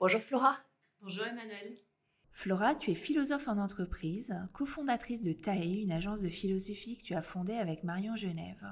Bonjour 0.00 0.20
Flora. 0.20 0.56
Bonjour 1.02 1.24
Emmanuel. 1.24 1.74
Flora, 2.30 2.76
tu 2.76 2.92
es 2.92 2.94
philosophe 2.94 3.48
en 3.48 3.58
entreprise, 3.58 4.32
cofondatrice 4.52 5.22
de 5.22 5.32
TAE, 5.32 5.82
une 5.82 5.90
agence 5.90 6.22
de 6.22 6.28
philosophie 6.28 6.96
que 6.96 7.02
tu 7.02 7.14
as 7.14 7.22
fondée 7.22 7.56
avec 7.56 7.82
Marion 7.82 8.14
Genève. 8.14 8.64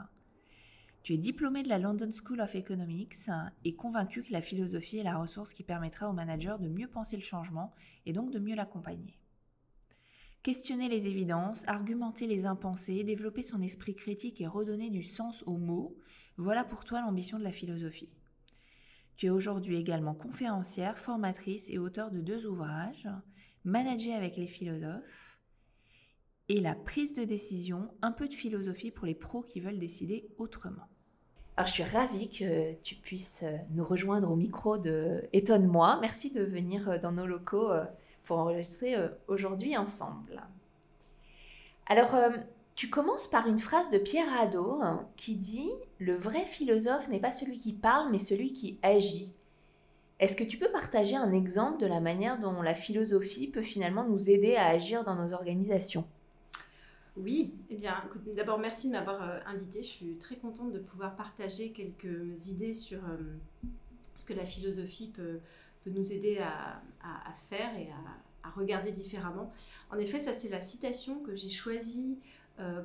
Tu 1.02 1.14
es 1.14 1.18
diplômée 1.18 1.64
de 1.64 1.68
la 1.68 1.80
London 1.80 2.10
School 2.12 2.40
of 2.40 2.54
Economics 2.54 3.28
et 3.64 3.74
convaincue 3.74 4.22
que 4.22 4.30
la 4.32 4.40
philosophie 4.40 4.98
est 4.98 5.02
la 5.02 5.18
ressource 5.18 5.52
qui 5.52 5.64
permettra 5.64 6.08
au 6.08 6.12
manager 6.12 6.60
de 6.60 6.68
mieux 6.68 6.86
penser 6.86 7.16
le 7.16 7.24
changement 7.24 7.74
et 8.04 8.12
donc 8.12 8.30
de 8.30 8.38
mieux 8.38 8.54
l'accompagner. 8.54 9.18
Questionner 10.44 10.88
les 10.88 11.08
évidences, 11.08 11.66
argumenter 11.66 12.28
les 12.28 12.46
impensés, 12.46 13.02
développer 13.02 13.42
son 13.42 13.60
esprit 13.62 13.96
critique 13.96 14.40
et 14.40 14.46
redonner 14.46 14.90
du 14.90 15.02
sens 15.02 15.42
aux 15.48 15.58
mots, 15.58 15.98
voilà 16.36 16.62
pour 16.62 16.84
toi 16.84 17.00
l'ambition 17.00 17.36
de 17.36 17.42
la 17.42 17.50
philosophie. 17.50 18.12
Tu 19.16 19.26
es 19.26 19.30
aujourd'hui 19.30 19.76
également 19.76 20.14
conférencière, 20.14 20.98
formatrice 20.98 21.68
et 21.70 21.78
auteur 21.78 22.10
de 22.10 22.20
deux 22.20 22.46
ouvrages, 22.46 23.08
Manager 23.64 24.14
avec 24.14 24.36
les 24.36 24.46
philosophes 24.46 25.38
et 26.48 26.60
La 26.60 26.74
prise 26.74 27.14
de 27.14 27.24
décision, 27.24 27.90
un 28.02 28.12
peu 28.12 28.28
de 28.28 28.34
philosophie 28.34 28.92
pour 28.92 29.06
les 29.06 29.14
pros 29.14 29.42
qui 29.42 29.58
veulent 29.58 29.78
décider 29.78 30.28
autrement. 30.38 30.86
Alors 31.56 31.66
je 31.66 31.72
suis 31.72 31.82
ravie 31.82 32.28
que 32.28 32.74
tu 32.82 32.94
puisses 32.94 33.44
nous 33.70 33.84
rejoindre 33.84 34.30
au 34.30 34.36
micro 34.36 34.78
de 34.78 35.22
Étonne-moi. 35.32 35.98
Merci 36.00 36.30
de 36.30 36.42
venir 36.42 37.00
dans 37.00 37.12
nos 37.12 37.26
locaux 37.26 37.72
euh, 37.72 37.84
pour 38.24 38.38
enregistrer 38.38 38.94
euh, 38.94 39.08
aujourd'hui 39.26 39.76
ensemble. 39.76 40.36
Alors, 41.86 42.14
euh, 42.14 42.30
tu 42.76 42.90
commences 42.90 43.26
par 43.26 43.48
une 43.48 43.58
phrase 43.58 43.88
de 43.88 43.96
Pierre 43.96 44.32
Hadot 44.38 44.80
hein, 44.82 45.08
qui 45.16 45.34
dit 45.34 45.70
Le 45.98 46.14
vrai 46.14 46.44
philosophe 46.44 47.08
n'est 47.08 47.20
pas 47.20 47.32
celui 47.32 47.58
qui 47.58 47.72
parle, 47.72 48.10
mais 48.12 48.18
celui 48.18 48.52
qui 48.52 48.78
agit. 48.82 49.32
Est-ce 50.20 50.36
que 50.36 50.44
tu 50.44 50.58
peux 50.58 50.70
partager 50.70 51.16
un 51.16 51.32
exemple 51.32 51.80
de 51.80 51.86
la 51.86 52.00
manière 52.00 52.38
dont 52.38 52.62
la 52.62 52.74
philosophie 52.74 53.48
peut 53.48 53.62
finalement 53.62 54.04
nous 54.04 54.30
aider 54.30 54.56
à 54.56 54.66
agir 54.66 55.04
dans 55.04 55.14
nos 55.14 55.32
organisations? 55.32 56.06
Oui, 57.16 57.54
eh 57.70 57.76
bien, 57.76 58.04
d'abord 58.36 58.58
merci 58.58 58.88
de 58.88 58.92
m'avoir 58.92 59.22
euh, 59.22 59.38
invité. 59.46 59.82
Je 59.82 59.88
suis 59.88 60.16
très 60.16 60.36
contente 60.36 60.72
de 60.72 60.78
pouvoir 60.78 61.16
partager 61.16 61.70
quelques 61.70 62.48
idées 62.48 62.74
sur 62.74 62.98
euh, 62.98 63.16
ce 64.16 64.24
que 64.26 64.34
la 64.34 64.44
philosophie 64.44 65.08
peut, 65.08 65.40
nous 65.86 66.12
aider 66.12 66.38
à, 66.38 66.82
faire 67.48 67.74
et 67.78 67.88
à, 67.90 68.50
regarder 68.50 68.90
différemment. 68.90 69.52
En 69.90 69.98
effet, 69.98 70.20
ça 70.20 70.32
c'est 70.32 70.48
la 70.48 70.60
citation 70.60 71.20
que 71.20 71.36
j'ai 71.36 71.48
choisie 71.48 72.18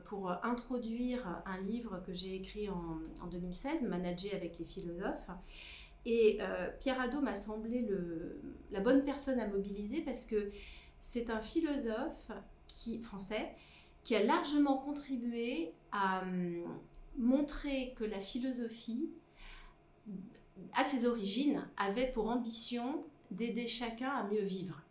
pour 0.06 0.32
introduire 0.44 1.42
un 1.46 1.62
livre 1.62 2.02
que 2.06 2.14
j'ai 2.14 2.36
écrit 2.36 2.70
en, 2.70 3.28
2016, 3.32 3.84
Manager 3.84 4.34
avec 4.36 4.60
les 4.60 4.66
philosophes. 4.66 5.30
Et 6.06 6.40
euh, 6.42 6.70
Pierre 6.80 7.00
Hadot 7.00 7.22
m'a 7.22 7.36
semblé 7.36 7.88
la 8.72 8.80
bonne 8.80 9.04
personne 9.04 9.40
à 9.40 9.48
mobiliser 9.48 10.02
parce 10.02 10.26
que 10.26 10.50
c'est 11.00 11.30
un 11.30 11.42
philosophe 11.42 12.32
qui, 12.68 13.00
français 13.02 13.52
qui 14.04 14.16
a 14.16 14.24
largement 14.24 14.78
contribué 14.78 15.74
à 15.92 16.22
hum, 16.22 16.64
montrer 17.18 17.94
que 17.96 18.04
la 18.04 18.20
philosophie, 18.20 19.12
à 20.74 20.84
ses 20.84 21.06
origines, 21.06 21.68
avait 21.78 22.12
pour 22.12 22.30
ambition 22.30 23.04
d'aider 23.30 23.68
chacun 23.68 24.10
à 24.10 24.24
mieux 24.24 24.42
vivre. 24.42 24.82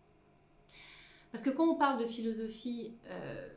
Parce 1.33 1.43
que 1.43 1.51
quand 1.51 1.69
on 1.69 1.77
parle 1.77 2.01
de 2.01 2.07
philosophie, 2.07 2.93
euh, 3.07 3.49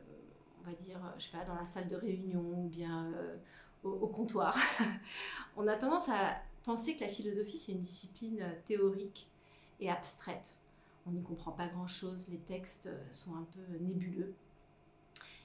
on 0.64 0.70
va 0.70 0.76
dire, 0.76 0.98
je 1.18 1.24
sais 1.24 1.36
pas, 1.36 1.44
dans 1.44 1.54
la 1.54 1.64
salle 1.64 1.88
de 1.88 1.96
réunion 1.96 2.40
ou 2.40 2.68
bien 2.68 3.06
euh, 3.12 3.36
au, 3.82 4.06
comptoir, 4.06 4.56
on 5.56 5.66
a 5.66 5.76
tendance 5.76 6.08
à 6.08 6.40
penser 6.64 6.96
que 6.96 7.02
la 7.02 7.08
philosophie, 7.08 7.56
c'est 7.56 7.72
une 7.72 7.80
discipline 7.80 8.40
euh, 8.40 8.52
théorique 8.64 9.28
et 9.80 9.90
abstraite. 9.90 10.56
On 11.06 11.10
n'y 11.10 11.22
comprend 11.22 11.52
pas 11.52 11.66
grand-chose, 11.66 12.28
les 12.28 12.38
textes 12.38 12.86
euh, 12.86 13.12
sont 13.12 13.34
un 13.34 13.46
peu 13.54 13.78
nébuleux. 13.78 14.34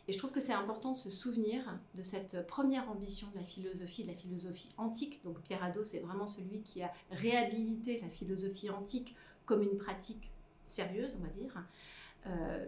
Et 0.08 0.12
je 0.12 0.18
trouve 0.18 0.31
que 0.31 0.40
c'est 0.40 0.53
important 0.53 0.94
de 0.94 0.97
se 0.97 1.12
souvenir 1.12 1.78
de 1.94 2.02
cette 2.02 2.47
première 2.47 2.90
ambition 2.90 3.28
de 3.31 3.38
la 3.38 3.44
philosophie, 3.44 4.03
de 4.03 4.09
la 4.09 4.18
philosophie 4.18 4.69
antique. 4.78 5.22
Donc 5.24 5.40
Pierre 5.41 5.63
Hadot, 5.63 5.84
c'est 5.84 6.00
vraiment 6.00 6.25
celui 6.25 6.62
qui 6.62 6.81
a 6.81 6.91
réhabilité 7.12 8.00
la 8.02 8.09
philosophie 8.09 8.72
antique 8.72 9.16
comme 9.46 9.62
une 9.62 9.78
pratique 9.78 10.31
sérieuse, 10.66 11.16
on 11.19 11.24
va 11.24 11.29
dire, 11.29 11.63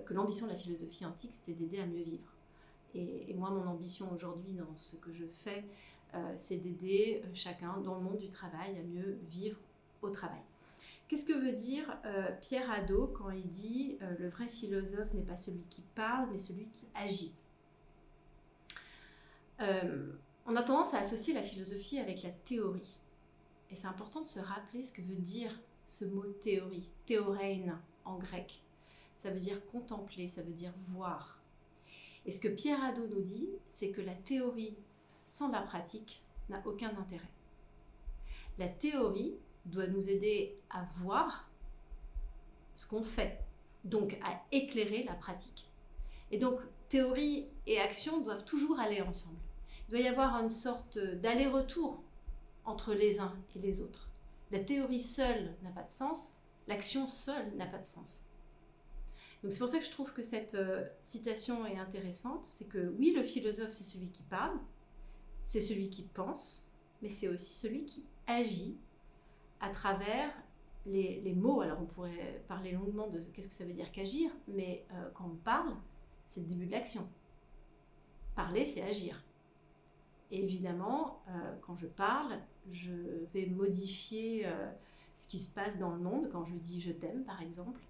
que 0.06 0.14
l'ambition 0.14 0.46
de 0.46 0.52
la 0.52 0.58
philosophie 0.58 1.04
antique, 1.04 1.34
c'était 1.34 1.54
d'aider 1.54 1.80
à 1.80 1.88
mieux 1.88 2.04
vivre. 2.04 2.31
Et, 2.94 3.34
moi, 3.34 3.50
mon 3.50 3.68
ambition 3.68 4.12
aujourd'hui 4.12 4.54
dans 4.54 4.76
ce 4.76 4.96
que 4.98 5.12
je 5.12 5.26
fais, 5.44 5.64
euh, 6.14 6.34
c'est 6.36 6.58
d'aider 6.58 7.22
euh, 7.24 7.30
chacun 7.34 7.78
dans 7.78 7.96
le 7.96 8.02
monde 8.02 8.18
du 8.18 8.30
travail 8.30 8.78
à 8.78 8.84
mieux 8.84 9.18
vivre 9.30 9.58
au 10.02 10.10
travail. 10.10 10.42
Qu'est-ce 11.08 11.26
que 11.26 11.34
veut 11.34 11.54
dire 11.54 11.86
euh, 12.06 12.32
Pierre 12.42 12.70
Hadot 12.72 13.08
quand 13.08 13.32
il 13.32 13.48
dit 13.48 13.98
le 14.20 14.30
vrai 14.30 14.48
philosophe 14.48 15.14
n'est 15.14 15.24
pas 15.24 15.36
celui 15.36 15.64
qui 15.70 15.84
parle, 15.94 16.30
mais 16.32 16.38
celui 16.38 16.68
qui 16.68 16.88
agit? 16.96 17.34
On 20.48 20.56
a 20.56 20.64
tendance 20.64 20.96
à 20.96 21.00
associer 21.00 21.36
la 21.36 21.44
philosophie 21.44 22.00
avec 22.00 22.24
la 22.24 22.32
théorie. 22.32 23.00
Et 23.70 23.76
c'est 23.76 23.88
important 23.88 24.22
de 24.22 24.28
se 24.28 24.40
rappeler 24.40 24.84
ce 24.84 24.92
que 24.92 25.02
veut 25.02 25.16
dire 25.16 25.52
ce 25.86 26.04
mot 26.06 26.24
théorie, 26.42 26.90
théorein 27.06 27.80
en 28.06 28.18
grec. 28.18 28.64
Ça 29.18 29.30
veut 29.30 29.40
dire 29.40 29.64
contempler, 29.68 30.28
ça 30.28 30.42
veut 30.42 30.54
dire 30.54 30.74
voir. 30.78 31.41
Et 32.26 32.32
ce 32.32 32.40
que 32.40 32.48
Pierre 32.48 32.84
Hadot 32.84 33.08
nous 33.08 33.22
dit, 33.22 33.50
c'est 33.68 33.92
que 33.92 34.02
la 34.02 34.14
théorie 34.14 34.78
sans 35.24 35.50
la 35.50 35.62
pratique 35.62 36.24
n'a 36.50 36.62
aucun 36.66 36.96
intérêt. 36.98 37.32
La 38.58 38.68
théorie 38.68 39.36
doit 39.66 39.88
nous 39.88 40.10
aider 40.10 40.58
à 40.70 40.84
voir 40.84 41.50
ce 42.76 42.88
qu'on 42.88 43.04
fait, 43.04 43.40
donc 43.84 44.18
à 44.24 44.42
éclairer 44.52 45.04
la 45.04 45.14
pratique. 45.14 45.70
Et 46.32 46.38
donc, 46.38 46.60
théorie 46.90 47.48
et 47.68 47.80
action 47.80 48.22
doivent 48.22 48.46
toujours 48.46 48.80
aller 48.80 49.02
ensemble. 49.02 49.40
Il 49.88 49.92
doit 49.92 50.02
y 50.02 50.08
avoir 50.08 50.36
une 50.36 50.50
sorte 50.50 50.98
d'aller-retour 50.98 52.02
entre 52.66 52.94
les 52.94 53.20
uns 53.20 53.36
et 53.56 53.60
les 53.60 53.82
autres. 53.82 54.10
La 54.52 54.60
théorie 54.60 55.00
seule 55.00 55.56
n'a 55.64 55.72
pas 55.72 55.84
de 55.84 55.92
sens, 55.92 56.34
l'action 56.68 57.08
seule 57.08 57.56
n'a 57.56 57.66
pas 57.66 57.80
de 57.80 57.86
sens. 57.86 58.24
Donc 59.42 59.52
c'est 59.52 59.60
pour 59.60 59.70
ça 59.70 59.80
que 59.80 59.86
je 59.86 59.92
trouve 59.92 60.14
que 60.14 60.22
cette 60.22 60.54
euh, 60.56 60.86
citation 61.02 61.66
est 61.66 61.78
intéressante. 61.78 62.46
C'est 62.46 62.68
que 62.68 62.94
oui, 63.00 63.14
le 63.16 63.24
philosophe, 63.24 63.72
c'est 63.72 63.84
celui 63.84 64.10
qui 64.10 64.24
parle, 64.24 64.58
c'est 65.42 65.62
celui 65.62 65.90
qui 65.90 66.04
pense, 66.04 66.70
mais 67.02 67.10
c'est 67.10 67.28
aussi 67.28 67.54
celui 67.54 67.86
qui 67.86 68.06
agit 68.28 68.78
à 69.60 69.70
travers 69.70 70.32
les, 70.86 71.34
mots. 71.36 71.62
Alors 71.62 71.82
on 71.82 71.86
pourrait 71.86 72.44
parler 72.48 72.72
longuement 72.72 73.08
de 73.08 73.20
qu'est-ce 73.34 73.48
que 73.48 73.54
ça 73.54 73.66
veut 73.66 73.74
dire 73.74 73.92
qu'agir, 73.92 74.30
mais 74.48 74.86
euh, 74.94 75.10
quand 75.16 75.26
on 75.26 75.36
parle, 75.38 75.76
c'est 76.28 76.42
le 76.42 76.48
début 76.48 76.68
de 76.68 76.72
l'action. 76.72 77.08
Parler, 78.36 78.64
c'est 78.66 78.84
agir. 78.84 79.24
Et 80.30 80.44
évidemment, 80.44 81.24
euh, 81.28 81.56
quand 81.62 81.76
je 81.76 81.88
parle, 81.88 82.40
je 82.72 82.94
vais 83.34 83.48
modifier 83.48 84.48
ce 85.16 85.28
qui 85.28 85.40
se 85.40 85.52
passe 85.54 85.80
dans 85.80 85.90
le 85.90 86.00
monde. 86.00 86.30
Quand 86.32 86.46
je 86.46 86.56
dis 86.56 86.80
je 86.80 86.92
t'aime, 86.92 87.26
par 87.26 87.42
exemple, 87.42 87.82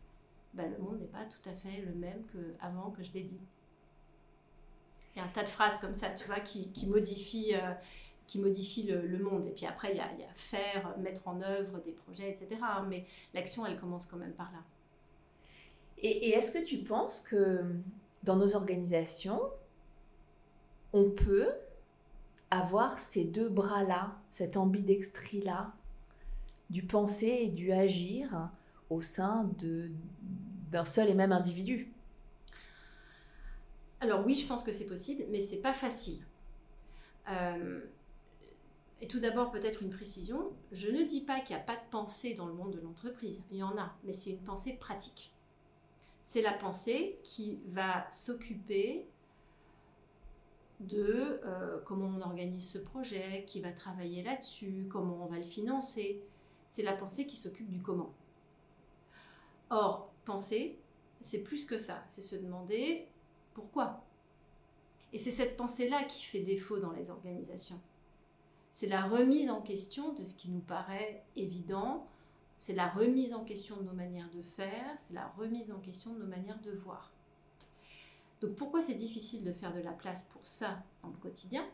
bah, 0.54 0.64
le 0.68 0.78
monde 0.78 1.00
n'est 1.00 1.08
pas 1.08 1.26
tout 1.26 1.50
à 1.50 1.54
fait 1.54 1.82
le 1.82 1.94
même 1.94 2.24
qu'avant 2.32 2.92
que 2.92 3.04
je 3.04 3.12
l'ai 3.14 3.24
dit. 3.24 3.42
Il 5.16 5.20
y 5.20 5.22
a 5.22 5.26
un 5.26 5.30
tas 5.30 5.44
de 5.44 5.50
phrases 5.50 5.78
comme 5.80 5.94
ça, 5.94 6.10
tu 6.10 6.26
vois, 6.26 6.40
qui, 6.40 6.72
qui 6.72 6.88
modifient, 6.88 7.56
euh, 7.56 7.74
qui 8.28 8.40
modifient 8.40 8.84
le, 8.84 9.20
monde. 9.20 9.46
Et 9.46 9.52
puis 9.52 9.66
après, 9.66 9.92
il 9.92 9.98
y, 9.98 10.00
a, 10.00 10.34
faire, 10.36 10.98
mettre 11.00 11.28
en 11.28 11.42
œuvre 11.42 11.80
des 11.80 11.92
projets, 11.92 12.30
etc. 12.30 12.62
Mais 12.88 13.06
l'action, 13.34 13.66
elle 13.66 13.78
commence 13.78 14.06
quand 14.06 14.18
même 14.18 14.34
par 14.34 14.52
là. 14.52 14.60
Et, 15.98 16.30
est-ce 16.30 16.52
que 16.52 16.64
tu 16.64 16.78
penses 16.78 17.22
que 17.22 17.62
dans 18.24 18.38
nos 18.38 18.56
organisations, 18.56 19.42
on 20.94 21.10
peut 21.10 21.50
avoir 22.50 22.98
ces 22.98 23.24
deux 23.24 23.50
bras-là, 23.50 24.18
cette 24.30 24.58
ambidextrie-là, 24.58 25.74
du 26.70 26.84
penser 26.84 27.40
et 27.42 27.50
du 27.50 27.72
agir 27.72 28.50
au 28.90 29.02
sein 29.02 29.50
d'un 30.72 30.86
seul 30.86 31.10
et 31.10 31.14
même 31.14 31.32
individu. 31.32 31.92
Alors 34.00 34.26
oui, 34.26 34.34
je 34.34 34.48
pense 34.48 34.64
que 34.64 34.72
c'est 34.72 34.88
possible, 34.88 35.26
mais 35.30 35.40
c'est 35.40 35.62
pas 35.62 35.74
facile. 35.74 36.20
Euh, 37.30 37.82
et 39.02 39.08
tout 39.08 39.20
d'abord, 39.20 39.52
peut-être 39.52 39.84
une 39.84 39.90
précision. 39.90 40.52
Je 40.72 40.90
ne 40.90 41.04
dis 41.04 41.22
pas 41.22 41.40
qu'il 41.40 41.56
n'y 41.56 41.62
a 41.62 41.66
pas 41.66 41.76
de 41.76 41.90
pensée 41.92 42.34
dans 42.34 42.48
le 42.48 42.54
monde 42.54 42.72
de 42.72 42.80
l'entreprise. 42.80 43.44
Il 43.52 43.58
y 43.58 43.64
en 43.64 43.78
a, 43.78 43.96
mais 44.04 44.14
c'est 44.14 44.32
une 44.32 44.44
pensée 44.44 44.74
pratique. 44.74 45.34
C'est 46.24 46.42
la 46.42 46.54
pensée 46.54 47.20
qui 47.24 47.60
va 47.68 48.10
s'occuper 48.10 49.06
de 50.80 51.42
euh, 51.46 51.80
comment 51.86 52.08
on 52.18 52.22
organise 52.22 52.68
ce 52.68 52.78
projet, 52.78 53.44
qui 53.46 53.60
va 53.60 53.72
travailler 53.72 54.24
là-dessus, 54.24 54.88
comment 54.90 55.26
on 55.26 55.28
va 55.28 55.38
le 55.38 55.44
financer. 55.44 56.22
C'est 56.70 56.84
la 56.84 56.94
pensée 56.94 57.28
qui 57.28 57.36
s'occupe 57.36 57.70
du 57.70 57.82
comment. 57.82 58.14
Or, 59.70 60.11
penser, 60.26 60.80
c'est 61.20 61.44
plus 61.44 61.66
que 61.66 61.78
ça. 61.78 62.04
C'est 62.10 62.22
se 62.22 62.36
demander 62.36 63.08
pourquoi. 63.54 64.04
Et 65.14 65.18
c'est 65.18 65.32
cette 65.32 65.58
pensée-là 65.58 66.04
qui 66.06 66.26
fait 66.26 66.40
défaut 66.40 66.80
dans 66.80 66.92
les 66.92 67.10
organisations. 67.10 67.80
C'est 68.70 68.88
la 68.88 69.04
remise 69.04 69.50
en 69.50 69.62
question 69.62 70.14
de 70.14 70.24
ce 70.24 70.36
qui 70.36 70.50
nous 70.50 70.62
paraît 70.62 71.24
évident, 71.36 72.08
c'est 72.56 72.74
la 72.74 72.88
remise 72.88 73.34
en 73.34 73.44
question 73.44 73.76
de 73.78 73.84
nos 73.84 73.94
manières 73.94 74.30
de 74.30 74.42
faire, 74.42 74.94
c'est 74.98 75.14
la 75.14 75.28
remise 75.38 75.72
en 75.72 75.80
question 75.80 76.14
de 76.14 76.20
nos 76.20 76.28
manières 76.28 76.62
de 76.62 76.72
voir. 76.72 77.12
Donc 78.40 78.56
pourquoi 78.56 78.82
c'est 78.82 78.96
difficile 78.96 79.44
de 79.44 79.52
faire 79.52 79.74
de 79.74 79.82
la 79.82 79.92
place 79.92 80.24
pour 80.26 80.46
ça 80.46 80.82
dans 81.04 81.10
le 81.10 81.18
quotidien? 81.18 81.68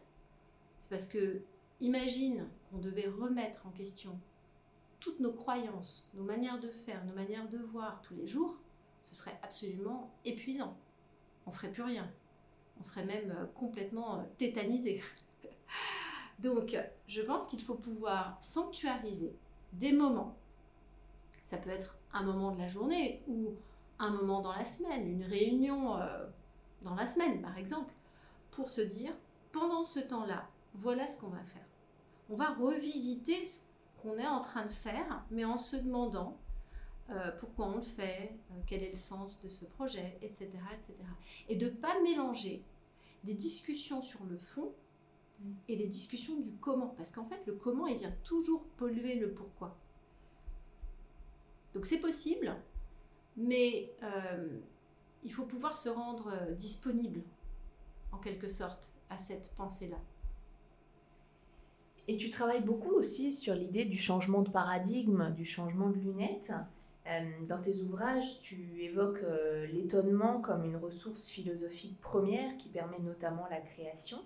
C'est 0.79 0.89
parce 0.89 1.07
que 1.07 1.41
imagine 1.81 2.47
qu'on 2.69 2.79
devait 2.79 3.07
remettre 3.07 3.67
en 3.67 3.71
question 3.71 4.19
toutes 4.99 5.19
nos 5.19 5.31
croyances, 5.31 6.09
nos 6.13 6.23
manières 6.23 6.59
de 6.59 6.69
faire, 6.69 7.03
nos 7.05 7.13
manières 7.13 7.47
de 7.49 7.57
voir 7.57 8.01
tous 8.01 8.15
les 8.15 8.27
jours, 8.27 8.57
ce 9.03 9.15
serait 9.15 9.39
absolument 9.44 10.11
épuisant. 10.25 10.77
On 11.45 11.51
ferait 11.51 11.71
plus 11.71 11.83
rien. 11.83 12.11
On 12.79 12.83
serait 12.83 13.05
même 13.05 13.31
euh, 13.31 13.45
complètement 13.55 14.19
euh, 14.19 14.23
tétanisé. 14.38 15.01
Donc, 16.39 16.77
je 17.07 17.21
pense 17.21 17.47
qu'il 17.47 17.61
faut 17.61 17.75
pouvoir 17.75 18.38
sanctuariser 18.41 19.35
des 19.73 19.91
moments. 19.91 20.38
Ça 21.41 21.57
peut 21.57 21.69
être 21.69 21.97
un 22.13 22.23
moment 22.23 22.51
de 22.51 22.59
la 22.59 22.67
journée 22.67 23.23
ou 23.27 23.55
un 23.99 24.09
moment 24.09 24.41
dans 24.41 24.53
la 24.53 24.65
semaine, 24.65 25.07
une 25.07 25.23
réunion 25.23 25.97
euh, 25.97 26.27
dans 26.81 26.95
la 26.95 27.07
semaine 27.07 27.41
par 27.41 27.57
exemple, 27.57 27.94
pour 28.51 28.69
se 28.69 28.81
dire, 28.81 29.13
pendant 29.51 29.85
ce 29.85 29.99
temps-là, 29.99 30.47
voilà 30.73 31.07
ce 31.07 31.17
qu'on 31.19 31.29
va 31.29 31.44
faire. 31.44 31.65
On 32.29 32.35
va 32.35 32.53
revisiter 32.53 33.44
ce 33.44 33.61
est 34.15 34.27
en 34.27 34.42
train 34.42 34.65
de 34.65 34.71
faire, 34.71 35.25
mais 35.31 35.44
en 35.44 35.57
se 35.57 35.75
demandant 35.75 36.38
euh, 37.09 37.31
pourquoi 37.39 37.68
on 37.68 37.75
le 37.77 37.81
fait, 37.81 38.38
euh, 38.51 38.56
quel 38.68 38.83
est 38.83 38.92
le 38.92 38.98
sens 38.98 39.42
de 39.42 39.48
ce 39.48 39.65
projet, 39.65 40.18
etc. 40.21 40.50
etc. 40.74 40.94
Et 41.48 41.56
de 41.56 41.65
ne 41.65 41.71
pas 41.71 42.00
mélanger 42.01 42.63
des 43.24 43.33
discussions 43.33 44.01
sur 44.01 44.25
le 44.25 44.38
fond 44.38 44.74
et 45.68 45.75
les 45.75 45.88
discussions 45.88 46.39
du 46.39 46.51
comment. 46.57 46.88
Parce 46.89 47.12
qu'en 47.12 47.25
fait, 47.25 47.42
le 47.45 47.54
comment, 47.54 47.88
il 47.88 47.98
vient 47.98 48.13
toujours 48.24 48.63
polluer 48.77 49.15
le 49.15 49.31
pourquoi. 49.31 49.77
Donc 51.74 51.86
c'est 51.86 52.00
possible, 52.00 52.56
mais 53.38 53.94
euh, 54.04 54.48
il 55.24 55.31
faut 55.31 55.45
pouvoir 55.45 55.77
se 55.77 55.89
rendre 55.89 56.33
disponible, 56.56 57.21
en 58.12 58.18
quelque 58.18 58.48
sorte, 58.48 58.94
à 59.09 59.18
cette 59.18 59.54
pensée-là. 59.56 60.00
Et 62.07 62.18
tu 62.18 62.30
travailles 62.30 62.63
beaucoup 62.63 62.92
aussi 62.92 63.33
sur 63.33 63.54
l'idée 63.54 63.86
du 63.86 63.98
changement 63.98 64.42
de 64.42 64.50
paradigme, 64.50 65.31
du 65.36 65.45
changement 65.45 65.89
de 65.89 65.98
lunettes. 65.98 66.54
Euh, 67.07 67.19
dans 67.48 67.59
tes 67.59 67.81
ouvrages, 67.81 68.39
tu 68.39 68.81
évoques 68.81 69.24
l'étonnement 69.74 70.39
comme 70.42 70.63
une 70.63 70.77
ressource 70.77 71.27
philosophique 71.27 72.00
première 72.00 72.56
qui 72.57 72.69
permet 72.69 73.00
notamment 73.00 73.48
la 73.50 73.59
création. 73.59 74.19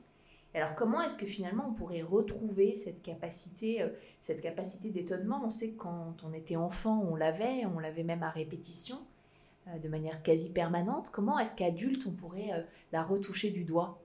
Alors 0.53 0.75
comment 0.75 1.01
est-ce 1.01 1.17
que 1.17 1.25
finalement 1.25 1.67
on 1.69 1.73
pourrait 1.73 2.01
retrouver 2.01 2.75
cette 2.75 3.01
capacité, 3.01 3.81
euh, 3.81 3.89
cette 4.19 4.41
capacité 4.41 4.89
d'étonnement? 4.89 5.41
On 5.45 5.49
sait 5.49 5.69
que 5.69 5.77
quand 5.77 6.17
on 6.25 6.33
était 6.33 6.57
enfant, 6.57 7.05
on 7.09 7.15
l'avait, 7.15 7.65
on 7.65 7.79
l'avait 7.79 8.03
même 8.03 8.23
à 8.23 8.29
répétition, 8.29 8.99
euh, 9.67 9.79
de 9.79 9.87
manière 9.87 10.21
quasi 10.21 10.49
permanente. 10.49 11.09
Comment 11.09 11.39
est-ce 11.39 11.55
qu'adulte 11.55 12.05
on 12.05 12.11
pourrait 12.11 12.51
euh, 12.51 12.63
la 12.91 13.01
retoucher 13.01 13.51
du 13.51 13.63
doigt? 13.63 14.01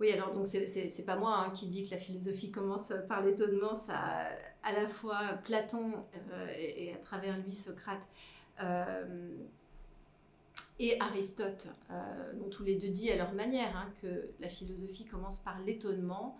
Oui, 0.00 0.10
alors 0.12 0.32
donc 0.32 0.46
c'est 0.46 1.04
pas 1.06 1.16
moi 1.16 1.36
hein, 1.38 1.50
qui 1.50 1.66
dis 1.66 1.84
que 1.84 1.90
la 1.90 1.98
philosophie 1.98 2.50
commence 2.50 2.92
par 3.08 3.24
l'étonnement, 3.24 3.74
ça 3.74 3.98
à 4.62 4.72
la 4.72 4.88
fois 4.88 5.20
Platon 5.44 6.04
et, 6.56 6.92
à 6.94 6.98
travers 6.98 7.36
lui 7.38 7.52
Socrate 7.52 8.06
et 10.78 11.00
Aristote 11.00 11.68
euh, 11.90 12.32
ont 12.44 12.48
tous 12.48 12.62
les 12.64 12.76
deux 12.76 12.88
dit 12.88 13.10
à 13.10 13.16
leur 13.16 13.32
manière 13.32 13.76
hein, 13.76 13.90
que 14.00 14.30
la 14.38 14.48
philosophie 14.48 15.06
commence 15.06 15.38
par 15.40 15.60
l'étonnement, 15.62 16.38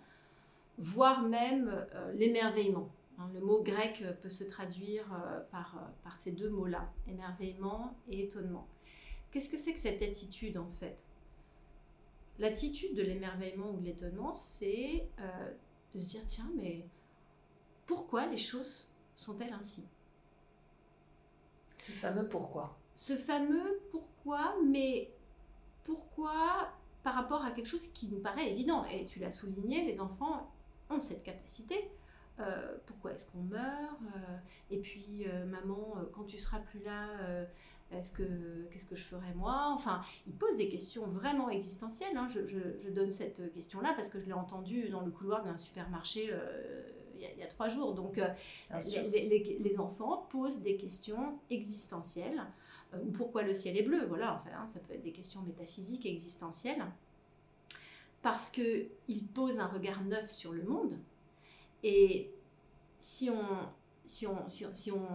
voire 0.77 1.23
même 1.23 1.69
euh, 1.93 2.13
l'émerveillement. 2.13 2.89
Hein, 3.17 3.29
le 3.33 3.41
mot 3.41 3.61
grec 3.61 4.03
peut 4.21 4.29
se 4.29 4.45
traduire 4.45 5.05
euh, 5.13 5.41
par, 5.51 5.75
euh, 5.77 5.87
par 6.03 6.15
ces 6.15 6.31
deux 6.31 6.49
mots-là, 6.49 6.89
émerveillement 7.07 7.97
et 8.07 8.23
étonnement. 8.23 8.67
Qu'est-ce 9.31 9.49
que 9.49 9.57
c'est 9.57 9.73
que 9.73 9.79
cette 9.79 10.01
attitude 10.01 10.57
en 10.57 10.71
fait? 10.79 11.05
L'attitude 12.39 12.95
de 12.95 13.01
l'émerveillement 13.01 13.71
ou 13.71 13.77
de 13.77 13.85
l'étonnement, 13.85 14.33
c'est 14.33 15.07
de 15.93 15.99
se 15.99 16.07
dire 16.07 16.21
tiens, 16.25 16.49
mais 16.55 16.85
pourquoi 17.85 18.25
les 18.27 18.37
choses 18.37 18.89
sont-elles 19.15 19.53
ainsi? 19.53 19.85
Ce 21.75 21.91
fameux 21.91 22.27
pourquoi. 22.27 22.77
Ce 22.95 23.15
fameux 23.15 23.81
pourquoi 23.91 24.55
mais 24.65 25.11
pourquoi 25.83 26.71
par 27.03 27.15
rapport 27.15 27.43
à 27.43 27.51
quelque 27.51 27.67
chose 27.67 27.87
qui 27.87 28.07
nous 28.07 28.19
paraît 28.19 28.51
évident 28.51 28.85
Et 28.85 29.05
tu 29.05 29.19
l'as 29.19 29.31
souligné, 29.31 29.85
les 29.85 29.99
enfants 29.99 30.51
ont 30.89 30.99
cette 30.99 31.23
capacité. 31.23 31.89
Euh, 32.39 32.77
pourquoi 32.85 33.13
est-ce 33.13 33.29
qu'on 33.31 33.41
meurt? 33.41 33.99
Euh, 34.15 34.37
Et 34.69 34.79
puis, 34.79 35.25
euh, 35.27 35.45
maman, 35.45 35.95
quand 36.13 36.23
tu 36.23 36.39
seras 36.39 36.59
plus 36.59 36.81
là, 36.83 37.07
est-ce 37.91 38.11
que 38.11 38.23
qu'est-ce 38.71 38.85
que 38.85 38.95
je 38.95 39.03
ferai 39.03 39.33
moi? 39.35 39.71
Enfin, 39.75 40.01
ils 40.27 40.33
posent 40.33 40.57
des 40.57 40.69
questions 40.69 41.05
vraiment 41.07 41.49
existentielles. 41.49 42.15
Hein. 42.15 42.27
Je, 42.27 42.89
donne 42.89 43.11
cette 43.11 43.51
question-là 43.53 43.93
parce 43.95 44.09
que 44.09 44.19
je 44.19 44.25
l'ai 44.25 44.33
entendue 44.33 44.89
dans 44.89 45.01
le 45.01 45.11
couloir 45.11 45.43
d'un 45.43 45.57
supermarché 45.57 46.31
il 47.19 47.39
y, 47.39 47.43
a 47.43 47.47
trois 47.47 47.67
jours. 47.67 47.93
Donc, 47.93 48.19
les, 48.71 49.79
enfants 49.79 50.27
posent 50.29 50.61
des 50.61 50.77
questions 50.77 51.39
existentielles 51.49 52.41
euh, 52.93 53.01
ou 53.03 53.11
pourquoi 53.11 53.43
le 53.43 53.53
ciel 53.53 53.77
est 53.77 53.83
bleu, 53.83 54.05
voilà, 54.05 54.35
enfin, 54.35 54.55
hein, 54.57 54.67
ça 54.67 54.79
peut 54.79 54.93
être 54.93 55.03
des 55.03 55.11
questions 55.11 55.41
métaphysiques, 55.41 56.05
existentielles, 56.05 56.83
parce 58.21 58.49
qu'il 58.49 59.27
pose 59.33 59.59
un 59.59 59.67
regard 59.67 60.03
neuf 60.03 60.31
sur 60.31 60.53
le 60.53 60.63
monde, 60.63 60.97
et 61.83 62.31
si 62.99 63.29
on, 63.29 63.69
si 64.05 64.27
on, 64.27 64.49
si 64.49 64.91
on, 64.91 65.07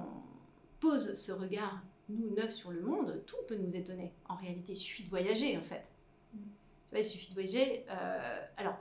pose 0.80 1.14
ce 1.14 1.32
regard, 1.32 1.82
nous, 2.08 2.34
neuf 2.34 2.52
sur 2.52 2.70
le 2.70 2.80
monde, 2.80 3.22
tout 3.26 3.36
peut 3.48 3.56
nous 3.56 3.76
étonner. 3.76 4.12
En 4.28 4.36
réalité, 4.36 4.72
il 4.72 4.76
suffit 4.76 5.04
de 5.04 5.10
voyager, 5.10 5.56
en 5.56 5.62
fait. 5.62 5.88
Tu 6.32 6.38
vois, 6.90 7.00
il 7.00 7.04
suffit 7.04 7.28
de 7.28 7.34
voyager, 7.34 7.84
euh, 7.88 8.40
alors, 8.56 8.76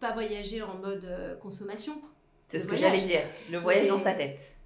pas 0.00 0.12
voyager 0.12 0.62
en 0.62 0.76
mode 0.76 1.04
euh, 1.04 1.36
consommation. 1.36 2.00
C'est 2.46 2.60
ce 2.60 2.68
que 2.68 2.76
j'allais 2.76 3.02
dire, 3.02 3.20
le 3.50 3.58
voyage 3.58 3.88
dans 3.88 3.98
sa 3.98 4.14
tête. 4.14 4.56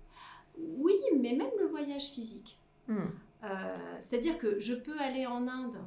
Oui, 0.57 0.95
mais 1.19 1.33
même 1.33 1.51
le 1.59 1.67
voyage 1.67 2.11
physique. 2.11 2.59
Hmm. 2.87 3.07
Euh, 3.45 3.75
c'est-à-dire 3.99 4.39
que 4.39 4.61
je 4.61 4.75
peux 4.75 4.99
aller 5.01 5.27
en 5.27 5.49
Inde, 5.49 5.79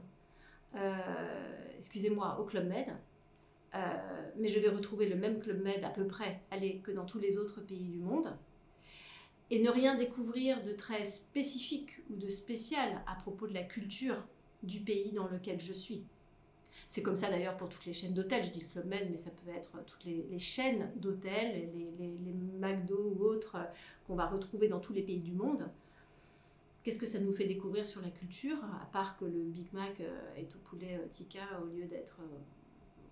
euh, 0.75 0.93
excusez-moi, 1.77 2.37
au 2.39 2.43
Club 2.43 2.67
Med, 2.67 2.87
mais 4.37 4.47
je 4.47 4.59
vais 4.59 4.69
retrouver 4.69 5.07
le 5.07 5.15
même 5.15 5.39
Club 5.39 5.61
Med 5.61 5.83
à 5.83 5.89
peu 5.89 6.07
près 6.07 6.39
allez, 6.49 6.79
que 6.79 6.91
dans 6.91 7.05
tous 7.05 7.19
les 7.19 7.37
autres 7.37 7.59
pays 7.59 7.89
du 7.89 7.99
monde, 7.99 8.33
et 9.51 9.61
ne 9.61 9.69
rien 9.69 9.95
découvrir 9.95 10.63
de 10.63 10.71
très 10.71 11.05
spécifique 11.05 12.01
ou 12.09 12.15
de 12.15 12.29
spécial 12.29 13.03
à 13.07 13.15
propos 13.15 13.47
de 13.47 13.53
la 13.53 13.63
culture 13.63 14.23
du 14.63 14.79
pays 14.79 15.11
dans 15.11 15.27
lequel 15.27 15.59
je 15.59 15.73
suis. 15.73 16.03
C'est 16.87 17.01
comme 17.01 17.15
ça 17.15 17.29
d'ailleurs 17.29 17.57
pour 17.57 17.69
toutes 17.69 17.85
les 17.85 17.93
chaînes 17.93 18.13
d'hôtels. 18.13 18.43
Je 18.43 18.51
dis 18.51 18.61
le 18.61 18.67
Club 18.67 18.85
Med, 18.85 19.07
mais 19.09 19.17
ça 19.17 19.29
peut 19.31 19.51
être 19.51 19.83
toutes 19.85 20.03
les, 20.03 20.39
chaînes 20.39 20.91
d'hôtels, 20.97 21.71
les, 21.73 21.91
les, 21.97 22.33
McDo 22.59 23.15
ou 23.15 23.23
autres 23.23 23.57
qu'on 24.07 24.15
va 24.15 24.27
retrouver 24.27 24.67
dans 24.67 24.79
tous 24.79 24.93
les 24.93 25.03
pays 25.03 25.19
du 25.19 25.33
monde. 25.33 25.69
Qu'est-ce 26.83 26.99
que 26.99 27.07
ça 27.07 27.19
nous 27.19 27.31
fait 27.31 27.45
découvrir 27.45 27.85
sur 27.85 28.01
la 28.01 28.11
culture, 28.11 28.57
à 28.81 28.85
part 28.85 29.17
que 29.17 29.25
le 29.25 29.41
Big 29.41 29.73
Mac 29.73 29.99
euh, 30.01 30.35
est 30.35 30.55
au 30.55 30.59
poulet 30.59 30.99
euh, 31.01 31.07
tikka 31.07 31.59
au 31.63 31.65
lieu 31.65 31.85
d'être... 31.85 32.19
Euh, 32.21 32.37